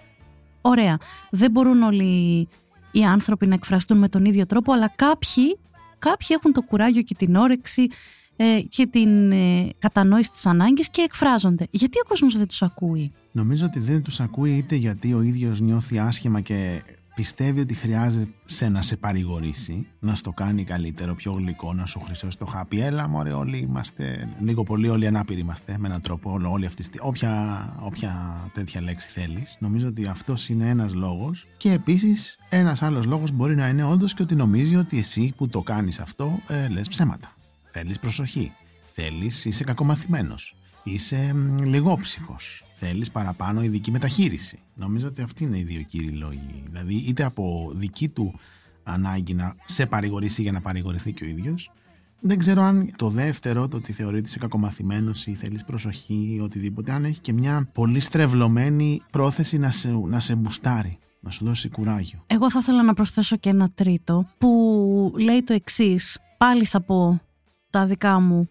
ωραία, 0.62 0.98
δεν 1.32 1.52
μπορούν 1.52 1.84
όλοι 1.84 2.48
οι 2.92 3.04
άνθρωποι 3.04 3.48
να 3.48 3.54
εκφραστούν 3.54 3.98
με 3.98 4.10
τον 4.10 4.26
ίδιο 4.26 4.46
τρόπο, 4.46 4.74
αλλά 4.74 4.92
κάποιοι, 4.96 5.58
κάποιοι 6.00 6.28
έχουν 6.30 6.54
το 6.54 6.62
κουράγιο 6.62 7.02
και 7.02 7.16
την 7.16 7.36
όρεξη 7.36 7.88
ε, 8.36 8.62
και 8.70 8.88
την 8.88 9.32
ε, 9.32 9.70
κατανόηση 9.80 10.32
της 10.32 10.46
ανάγκης 10.46 10.90
και 10.90 11.02
εκφράζονται. 11.02 11.68
Γιατί 11.70 12.00
ο 12.00 12.08
κόσμος 12.08 12.38
δεν 12.38 12.48
τους 12.48 12.62
ακούει; 12.62 13.12
Νομίζω 13.32 13.66
ότι 13.66 13.80
δεν 13.80 14.02
τους 14.02 14.20
ακούει 14.20 14.52
είτε 14.52 14.76
γιατί 14.76 15.14
ο 15.14 15.22
ίδιος 15.22 15.60
νιώθει 15.60 16.00
άσχημα 16.00 16.42
και 16.42 16.82
πιστεύει 17.16 17.60
ότι 17.60 17.74
χρειάζεται 17.74 18.32
σε 18.44 18.70
να 18.70 18.82
σε 18.82 18.98
παρηγορήσει, 18.98 19.88
να 20.00 20.16
στο 20.16 20.32
κάνει 20.32 20.64
καλύτερο, 20.64 21.16
πιο 21.16 21.32
γλυκό, 21.32 21.74
να 21.74 21.86
σου 21.86 22.00
χρυσώσει 22.00 22.38
το 22.38 22.46
χάπι. 22.46 22.80
Έλα, 22.80 23.08
μωρέ, 23.08 23.32
όλοι 23.32 23.58
είμαστε, 23.58 24.30
λίγο 24.40 24.64
πολύ 24.64 24.90
όλοι 24.90 25.08
ανάπηροι 25.08 25.40
είμαστε, 25.40 25.78
με 25.78 25.88
έναν 25.88 26.02
τρόπο, 26.02 26.40
όλοι 26.46 26.66
αυτοί, 26.66 26.84
όποια, 27.00 27.76
όποια 27.80 28.42
τέτοια 28.54 28.82
λέξη 28.82 29.10
θέλεις. 29.10 29.58
Νομίζω 29.60 29.88
ότι 29.88 30.06
αυτός 30.06 30.50
είναι 30.50 30.70
ένας 30.70 30.94
λόγος 30.94 31.48
και 31.58 31.72
επίσης 31.72 32.40
ένας 32.50 32.82
άλλος 32.82 33.06
λόγος 33.06 33.32
μπορεί 33.32 33.56
να 33.56 33.68
είναι 33.68 33.84
όντως 33.84 34.14
και 34.14 34.22
ότι 34.22 34.36
νομίζει 34.36 34.76
ότι 34.76 34.98
εσύ 34.98 35.34
που 35.38 35.48
το 35.48 35.62
κάνεις 35.62 36.00
αυτό 36.00 36.40
ε, 36.48 36.68
λες 36.68 36.88
ψέματα. 36.88 37.34
Θέλεις 37.66 38.00
προσοχή. 38.00 38.52
Θέλεις, 38.94 39.46
είσαι 39.46 39.64
κακομαθημένος 39.64 40.56
είσαι 40.86 41.36
λιγόψυχος, 41.64 42.65
θέλεις 42.78 43.12
παραπάνω 43.12 43.64
ειδική 43.64 43.92
μεταχείριση. 43.92 44.60
Νομίζω 44.76 45.08
ότι 45.08 45.22
αυτοί 45.22 45.44
είναι 45.44 45.58
οι 45.58 45.64
δύο 45.64 45.82
κύριοι 45.82 46.10
λόγοι. 46.10 46.64
Δηλαδή 46.66 46.96
είτε 46.96 47.24
από 47.24 47.72
δική 47.76 48.10
του 48.10 48.40
ανάγκη 48.84 49.34
να 49.34 49.56
σε 49.66 49.86
παρηγορήσει 49.86 50.42
για 50.42 50.52
να 50.52 50.62
παρηγορηθεί 50.62 51.12
και 51.12 51.24
ο 51.24 51.28
ίδιος, 51.28 51.72
δεν 52.20 52.38
ξέρω 52.38 52.62
αν 52.62 52.92
το 52.96 53.10
δεύτερο, 53.10 53.68
το 53.68 53.78
ότι 53.78 53.94
θεωρεί 53.94 54.18
ότι 54.18 54.28
είσαι 54.28 54.40
κακομαθημένος 54.40 55.28
ή 55.28 55.34
θέλεις 55.34 55.64
προσοχή 55.64 56.36
ή 56.36 56.40
οτιδήποτε, 56.40 56.92
αν 56.92 57.06
έχει 57.06 57.20
και 57.20 57.34
μια 57.34 57.70
πολύ 57.74 58.00
στρεβλωμένη 58.00 59.02
πρόθεση 59.12 59.58
να 59.58 59.72
σε, 59.72 59.92
να 59.92 60.20
σε 60.20 60.36
μπουστάρει, 60.36 60.98
να 61.20 61.30
σου 61.30 61.46
δώσει 61.46 61.70
κουράγιο. 61.70 62.24
Εγώ 62.28 62.52
θα 62.52 62.60
ήθελα 62.60 62.84
να 62.84 62.94
προσθέσω 62.94 63.38
και 63.38 63.50
ένα 63.50 63.70
τρίτο 63.76 64.30
που 64.38 65.14
λέει 65.18 65.44
το 65.44 65.54
εξής. 65.54 66.20
Πάλι 66.38 66.66
θα 66.66 66.82
πω 66.82 67.22
τα 67.70 67.86
δικά 67.86 68.20
μου 68.20 68.50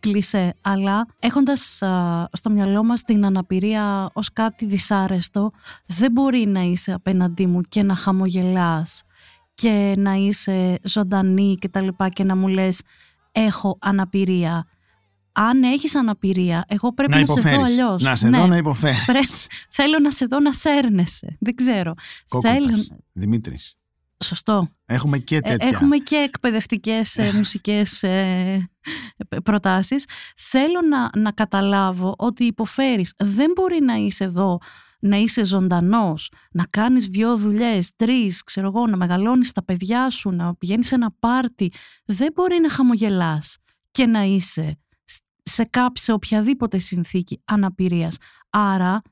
κλισέ, 0.00 0.54
αλλά 0.60 1.06
έχοντας 1.18 1.82
στο 2.32 2.50
μυαλό 2.50 2.84
μας 2.84 3.02
την 3.02 3.24
αναπηρία 3.24 4.10
ως 4.12 4.32
κάτι 4.32 4.66
δυσάρεστο, 4.66 5.50
δεν 5.86 6.12
μπορεί 6.12 6.46
να 6.46 6.60
είσαι 6.60 6.92
απέναντί 6.92 7.46
μου 7.46 7.60
και 7.60 7.82
να 7.82 7.94
χαμογελάς 7.94 9.02
και 9.54 9.94
να 9.98 10.14
είσαι 10.14 10.78
ζωντανή 10.82 11.54
και 11.54 11.68
τα 11.68 11.80
λοιπά 11.80 12.08
και 12.08 12.24
να 12.24 12.36
μου 12.36 12.48
λες 12.48 12.82
έχω 13.32 13.78
αναπηρία. 13.80 14.66
Αν 15.32 15.62
έχεις 15.62 15.94
αναπηρία, 15.94 16.64
εγώ 16.68 16.92
πρέπει 16.92 17.12
να, 17.12 17.20
να 17.20 17.26
σε 17.26 17.40
δω 17.40 17.62
αλλιώς. 17.62 18.02
Να 18.02 18.16
σε 18.16 18.28
ναι. 18.28 18.38
δω 18.38 18.46
να 18.46 18.56
υποφέρεις. 18.56 19.46
θέλω 19.68 19.98
να 19.98 20.10
σε 20.10 20.26
δω 20.26 20.40
να 20.40 20.52
σέρνεσαι. 20.52 21.36
Δεν 21.40 21.54
ξέρω. 21.54 21.94
Κόκκοτας. 22.28 22.54
Θέλω... 22.54 23.00
Δημήτρης. 23.12 23.76
Σωστό. 24.24 24.68
Έχουμε 24.86 25.18
και 25.18 25.40
τέτοια. 25.40 25.68
Έχουμε 25.68 25.96
και 25.96 26.16
εκπαιδευτικές 26.16 27.16
ε, 27.16 27.32
μουσικές 27.38 28.02
ε, 28.02 28.70
προτάσεις. 29.44 30.04
Θέλω 30.36 30.80
να, 30.88 31.10
να 31.20 31.32
καταλάβω 31.32 32.14
ότι 32.18 32.44
υποφέρεις. 32.44 33.14
Δεν 33.16 33.52
μπορεί 33.54 33.80
να 33.80 33.94
είσαι 33.94 34.24
εδώ 34.24 34.58
να 35.00 35.16
είσαι 35.16 35.44
ζωντανός, 35.44 36.30
να 36.50 36.64
κάνεις 36.70 37.08
δυο 37.08 37.36
δουλειές, 37.36 37.96
τρεις, 37.96 38.42
ξέρω 38.44 38.66
εγώ, 38.66 38.86
να 38.86 38.96
μεγαλώνεις 38.96 39.52
τα 39.52 39.64
παιδιά 39.64 40.10
σου, 40.10 40.30
να 40.30 40.54
πηγαίνεις 40.54 40.86
σε 40.86 40.94
ένα 40.94 41.10
πάρτι. 41.20 41.72
Δεν 42.04 42.32
μπορεί 42.34 42.60
να 42.60 42.70
χαμογελάς 42.70 43.56
και 43.90 44.06
να 44.06 44.22
είσαι 44.22 44.78
σε, 45.42 45.64
κάποιο, 45.64 46.02
σε 46.02 46.12
οποιαδήποτε 46.12 46.78
συνθήκη 46.78 47.42
αναπηρίας. 47.44 48.16
Άρα 48.50 49.02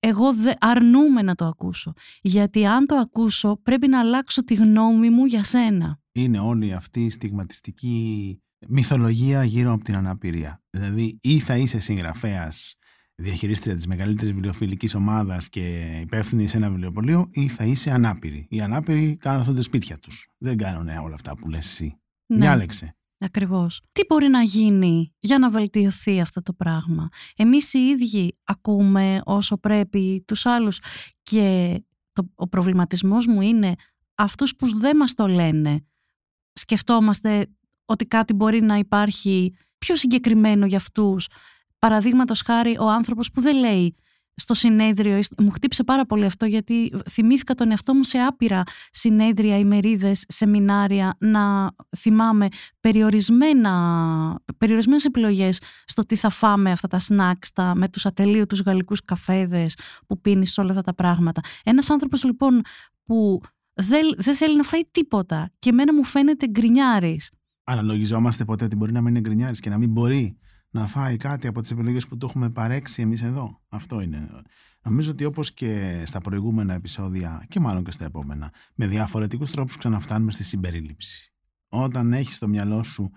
εγώ 0.00 0.34
δε, 0.34 0.52
αρνούμαι 0.60 1.22
να 1.22 1.34
το 1.34 1.44
ακούσω. 1.44 1.92
Γιατί 2.20 2.66
αν 2.66 2.86
το 2.86 2.94
ακούσω 2.94 3.60
πρέπει 3.62 3.88
να 3.88 3.98
αλλάξω 3.98 4.44
τη 4.44 4.54
γνώμη 4.54 5.10
μου 5.10 5.24
για 5.24 5.44
σένα. 5.44 6.00
Είναι 6.12 6.38
όλη 6.38 6.72
αυτή 6.72 7.04
η 7.04 7.10
στιγματιστική 7.10 8.40
μυθολογία 8.68 9.44
γύρω 9.44 9.72
από 9.72 9.84
την 9.84 9.96
αναπηρία. 9.96 10.62
Δηλαδή 10.70 11.18
ή 11.22 11.38
θα 11.38 11.56
είσαι 11.56 11.78
συγγραφέας 11.78 12.74
διαχειρίστρια 13.20 13.74
της 13.74 13.86
μεγαλύτερης 13.86 14.32
βιβλιοφιλικής 14.32 14.94
ομάδας 14.94 15.48
και 15.48 15.96
υπεύθυνη 16.00 16.46
σε 16.46 16.56
ένα 16.56 16.68
βιβλιοπωλείο, 16.70 17.28
ή 17.30 17.48
θα 17.48 17.64
είσαι 17.64 17.90
ανάπηρη. 17.90 18.46
Οι 18.50 18.60
ανάπηροι 18.60 19.16
κάνουν 19.16 19.40
αυτό 19.40 19.54
τα 19.54 19.62
σπίτια 19.62 19.98
τους. 19.98 20.28
Δεν 20.38 20.56
κάνουν 20.56 20.88
όλα 20.88 21.14
αυτά 21.14 21.36
που 21.36 21.48
λες 21.48 21.66
εσύ. 21.66 22.00
Ναι. 22.26 22.38
Διάλεξε. 22.38 22.94
Ακριβώς. 23.22 23.82
Τι 23.92 24.02
μπορεί 24.08 24.28
να 24.28 24.42
γίνει 24.42 25.14
για 25.18 25.38
να 25.38 25.50
βελτιωθεί 25.50 26.20
αυτό 26.20 26.42
το 26.42 26.52
πράγμα; 26.52 27.08
Εμείς 27.36 27.74
οι 27.74 27.78
ίδιοι 27.78 28.38
ακούμε 28.44 29.20
όσο 29.24 29.56
πρέπει 29.56 30.24
τους 30.26 30.46
άλλους 30.46 30.80
και 31.22 31.76
το, 32.12 32.30
ο 32.34 32.48
προβληματισμός 32.48 33.26
μου 33.26 33.40
είναι 33.40 33.74
αυτούς 34.14 34.56
που 34.56 34.78
δεν 34.78 34.96
μας 34.96 35.14
το 35.14 35.26
λένε. 35.26 35.84
Σκεφτόμαστε 36.52 37.46
ότι 37.84 38.06
κάτι 38.06 38.32
μπορεί 38.32 38.60
να 38.60 38.74
υπάρχει 38.76 39.54
πιο 39.78 39.96
συγκεκριμένο 39.96 40.66
για 40.66 40.76
αυτούς 40.76 41.28
Παραδείγματος 41.80 42.42
χάρη, 42.42 42.76
ο 42.78 42.88
άνθρωπος 42.88 43.30
που 43.30 43.40
δεν 43.40 43.56
λέει 43.56 43.94
στο 44.40 44.54
συνέδριο, 44.54 45.20
μου 45.38 45.50
χτύπησε 45.50 45.84
πάρα 45.84 46.06
πολύ 46.06 46.24
αυτό 46.24 46.46
γιατί 46.46 46.92
θυμήθηκα 47.10 47.54
τον 47.54 47.70
εαυτό 47.70 47.94
μου 47.94 48.04
σε 48.04 48.18
άπειρα 48.18 48.62
συνέδρια, 48.90 49.58
ημερίδες, 49.58 50.24
σεμινάρια 50.28 51.16
να 51.18 51.70
θυμάμαι 51.96 52.48
περιορισμένα, 52.80 53.72
περιορισμένες 54.58 55.04
επιλογές 55.04 55.58
στο 55.84 56.06
τι 56.06 56.16
θα 56.16 56.28
φάμε 56.28 56.70
αυτά 56.70 56.88
τα 56.88 56.98
σνακς 56.98 57.52
τα, 57.52 57.74
με 57.74 57.88
τους 57.88 58.06
ατελείωτους 58.06 58.60
γαλλικούς 58.60 59.04
καφέδες 59.04 59.76
που 60.06 60.20
πίνεις 60.20 60.58
όλα 60.58 60.70
αυτά 60.70 60.82
τα 60.82 60.94
πράγματα. 60.94 61.40
Ένας 61.64 61.90
άνθρωπος 61.90 62.24
λοιπόν 62.24 62.60
που 63.04 63.40
δεν, 63.72 64.14
δεν 64.16 64.36
θέλει 64.36 64.56
να 64.56 64.62
φάει 64.62 64.82
τίποτα 64.90 65.50
και 65.58 65.70
εμένα 65.70 65.94
μου 65.94 66.04
φαίνεται 66.04 66.46
γκρινιάρης. 66.46 67.30
Αναλογιζόμαστε 67.64 68.44
ποτέ 68.44 68.64
ότι 68.64 68.76
μπορεί 68.76 68.92
να 68.92 69.00
μην 69.00 69.08
είναι 69.08 69.20
γκρινιάρης 69.20 69.60
και 69.60 69.70
να 69.70 69.78
μην 69.78 69.90
μπορεί 69.90 70.38
να 70.70 70.86
φάει 70.86 71.16
κάτι 71.16 71.46
από 71.46 71.60
τις 71.60 71.70
επιλογές 71.70 72.06
που 72.06 72.16
το 72.16 72.26
έχουμε 72.26 72.50
παρέξει 72.50 73.02
εμείς 73.02 73.22
εδώ. 73.22 73.60
Αυτό 73.68 74.00
είναι. 74.00 74.28
Νομίζω 74.82 75.10
ότι 75.10 75.24
όπως 75.24 75.52
και 75.52 76.02
στα 76.04 76.20
προηγούμενα 76.20 76.74
επεισόδια 76.74 77.44
και 77.48 77.60
μάλλον 77.60 77.84
και 77.84 77.90
στα 77.90 78.04
επόμενα, 78.04 78.52
με 78.74 78.86
διαφορετικούς 78.86 79.50
τρόπους 79.50 79.76
ξαναφτάνουμε 79.76 80.32
στη 80.32 80.44
συμπερίληψη. 80.44 81.32
Όταν 81.68 82.12
έχεις 82.12 82.34
στο 82.34 82.48
μυαλό 82.48 82.82
σου 82.82 83.10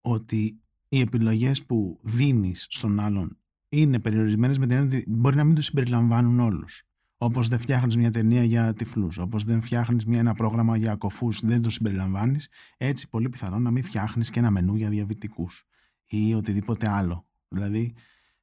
ότι 0.00 0.60
οι 0.88 1.00
επιλογές 1.00 1.64
που 1.64 2.00
δίνεις 2.02 2.66
στον 2.70 3.00
άλλον 3.00 3.36
είναι 3.68 3.98
περιορισμένες 3.98 4.58
με 4.58 4.66
την 4.66 4.76
έννοια 4.76 4.96
ότι 4.98 5.04
μπορεί 5.08 5.36
να 5.36 5.44
μην 5.44 5.54
τους 5.54 5.64
συμπεριλαμβάνουν 5.64 6.40
όλους. 6.40 6.82
Όπως 7.16 7.48
δεν 7.48 7.58
φτιάχνεις 7.58 7.96
μια 7.96 8.10
ταινία 8.10 8.44
για 8.44 8.72
τυφλούς, 8.72 9.18
όπως 9.18 9.44
δεν 9.44 9.60
φτιάχνεις 9.60 10.04
ένα 10.04 10.34
πρόγραμμα 10.34 10.76
για 10.76 10.96
κοφούς, 10.96 11.40
δεν 11.40 11.62
το 11.62 11.70
συμπεριλαμβάνεις, 11.70 12.48
έτσι 12.76 13.08
πολύ 13.08 13.28
πιθανό 13.28 13.58
να 13.58 13.70
μην 13.70 13.84
φτιάχνεις 13.84 14.30
και 14.30 14.38
ένα 14.38 14.50
μενού 14.50 14.76
για 14.76 14.88
διαβητικούς 14.88 15.66
ή 16.06 16.34
οτιδήποτε 16.34 16.88
άλλο. 16.88 17.26
Δηλαδή, 17.48 17.94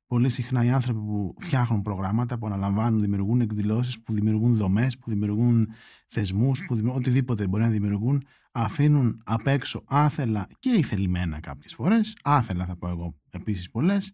πολύ 0.08 0.30
συχνά 0.30 0.66
οι 0.66 0.70
άνθρωποι 0.70 1.00
που 1.00 1.36
φτιάχνουν 1.40 1.82
προγράμματα, 1.82 2.38
που 2.38 2.46
αναλαμβάνουν, 2.46 3.02
δημιουργούν 3.02 3.42
εκδηλώσεις, 3.42 4.02
που 4.02 4.14
δημιουργούν 4.14 4.56
δομές, 4.56 4.98
που 4.98 5.10
δημιουργούν 5.10 5.68
θεσμούς, 6.08 6.66
που 6.66 6.76
δημιουργούν, 6.76 7.02
οτιδήποτε 7.02 7.48
μπορεί 7.48 7.64
να 7.64 7.70
δημιουργούν, 7.70 8.24
αφήνουν 8.52 9.22
απ' 9.26 9.48
έξω 9.48 9.84
άθελα 9.86 10.48
και 10.60 10.70
ηθελημένα 10.70 11.40
κάποιες 11.40 11.74
φορές, 11.74 12.18
άθελα 12.24 12.66
θα 12.66 12.78
πω 12.78 12.88
εγώ 12.88 13.16
επίσης 13.30 13.70
πολλές, 13.70 14.14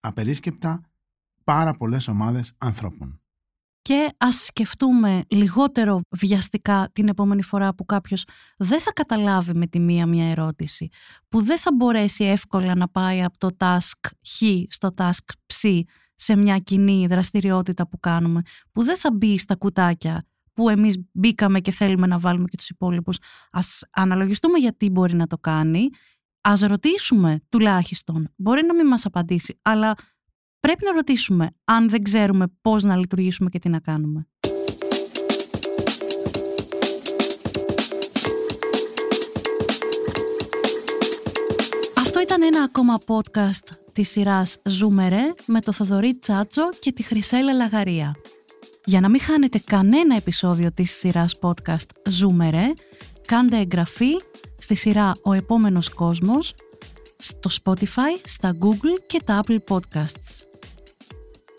απερίσκεπτα 0.00 0.80
πάρα 1.44 1.74
πολλές 1.74 2.08
ομάδες 2.08 2.54
ανθρώπων 2.58 3.20
και 3.88 4.14
ας 4.18 4.44
σκεφτούμε 4.44 5.24
λιγότερο 5.28 6.00
βιαστικά 6.10 6.90
την 6.92 7.08
επόμενη 7.08 7.42
φορά 7.42 7.74
που 7.74 7.84
κάποιος 7.84 8.24
δεν 8.56 8.80
θα 8.80 8.92
καταλάβει 8.92 9.54
με 9.54 9.66
τη 9.66 9.80
μία 9.80 10.06
μια 10.06 10.30
ερώτηση, 10.30 10.88
που 11.28 11.42
δεν 11.42 11.58
θα 11.58 11.70
μπορέσει 11.74 12.24
εύκολα 12.24 12.74
να 12.74 12.88
πάει 12.88 13.24
από 13.24 13.38
το 13.38 13.56
task 13.58 14.08
χ 14.28 14.42
στο 14.68 14.94
task 14.96 15.24
ψ 15.46 15.64
σε 16.14 16.36
μια 16.36 16.58
κοινή 16.58 17.06
δραστηριότητα 17.06 17.88
που 17.88 18.00
κάνουμε, 18.00 18.42
που 18.72 18.82
δεν 18.82 18.96
θα 18.96 19.12
μπει 19.12 19.38
στα 19.38 19.56
κουτάκια 19.56 20.26
που 20.52 20.68
εμείς 20.68 20.98
μπήκαμε 21.12 21.60
και 21.60 21.70
θέλουμε 21.70 22.06
να 22.06 22.18
βάλουμε 22.18 22.48
και 22.48 22.56
τους 22.56 22.68
υπόλοιπους. 22.68 23.18
Ας 23.50 23.82
αναλογιστούμε 23.90 24.58
γιατί 24.58 24.90
μπορεί 24.90 25.14
να 25.14 25.26
το 25.26 25.38
κάνει, 25.38 25.88
ας 26.40 26.60
ρωτήσουμε 26.60 27.40
τουλάχιστον. 27.48 28.32
Μπορεί 28.36 28.66
να 28.66 28.74
μην 28.74 28.86
μας 28.86 29.06
απαντήσει, 29.06 29.58
αλλά 29.62 29.94
πρέπει 30.60 30.84
να 30.84 30.92
ρωτήσουμε 30.92 31.50
αν 31.64 31.88
δεν 31.88 32.02
ξέρουμε 32.02 32.46
πώς 32.62 32.84
να 32.84 32.96
λειτουργήσουμε 32.96 33.48
και 33.48 33.58
τι 33.58 33.68
να 33.68 33.78
κάνουμε. 33.78 34.26
Αυτό 41.96 42.20
ήταν 42.20 42.42
ένα 42.42 42.62
ακόμα 42.62 42.98
podcast 43.06 43.76
της 43.92 44.08
σειράς 44.08 44.56
Ζούμερε 44.64 45.32
με 45.46 45.60
το 45.60 45.72
Θοδωρή 45.72 46.18
Τσάτσο 46.18 46.68
και 46.78 46.92
τη 46.92 47.02
Χρυσέλα 47.02 47.52
Λαγαρία. 47.52 48.16
Για 48.84 49.00
να 49.00 49.08
μην 49.08 49.20
χάνετε 49.20 49.60
κανένα 49.64 50.16
επεισόδιο 50.16 50.72
της 50.72 50.92
σειράς 50.92 51.38
podcast 51.40 51.86
Ζούμερε, 52.08 52.72
κάντε 53.26 53.56
εγγραφή 53.56 54.12
στη 54.58 54.74
σειρά 54.74 55.12
Ο 55.22 55.32
Επόμενος 55.32 55.88
Κόσμος 55.88 56.54
στο 57.18 57.50
Spotify, 57.62 58.20
στα 58.24 58.56
Google 58.60 59.02
και 59.06 59.20
τα 59.24 59.40
Apple 59.44 59.58
Podcasts. 59.68 60.47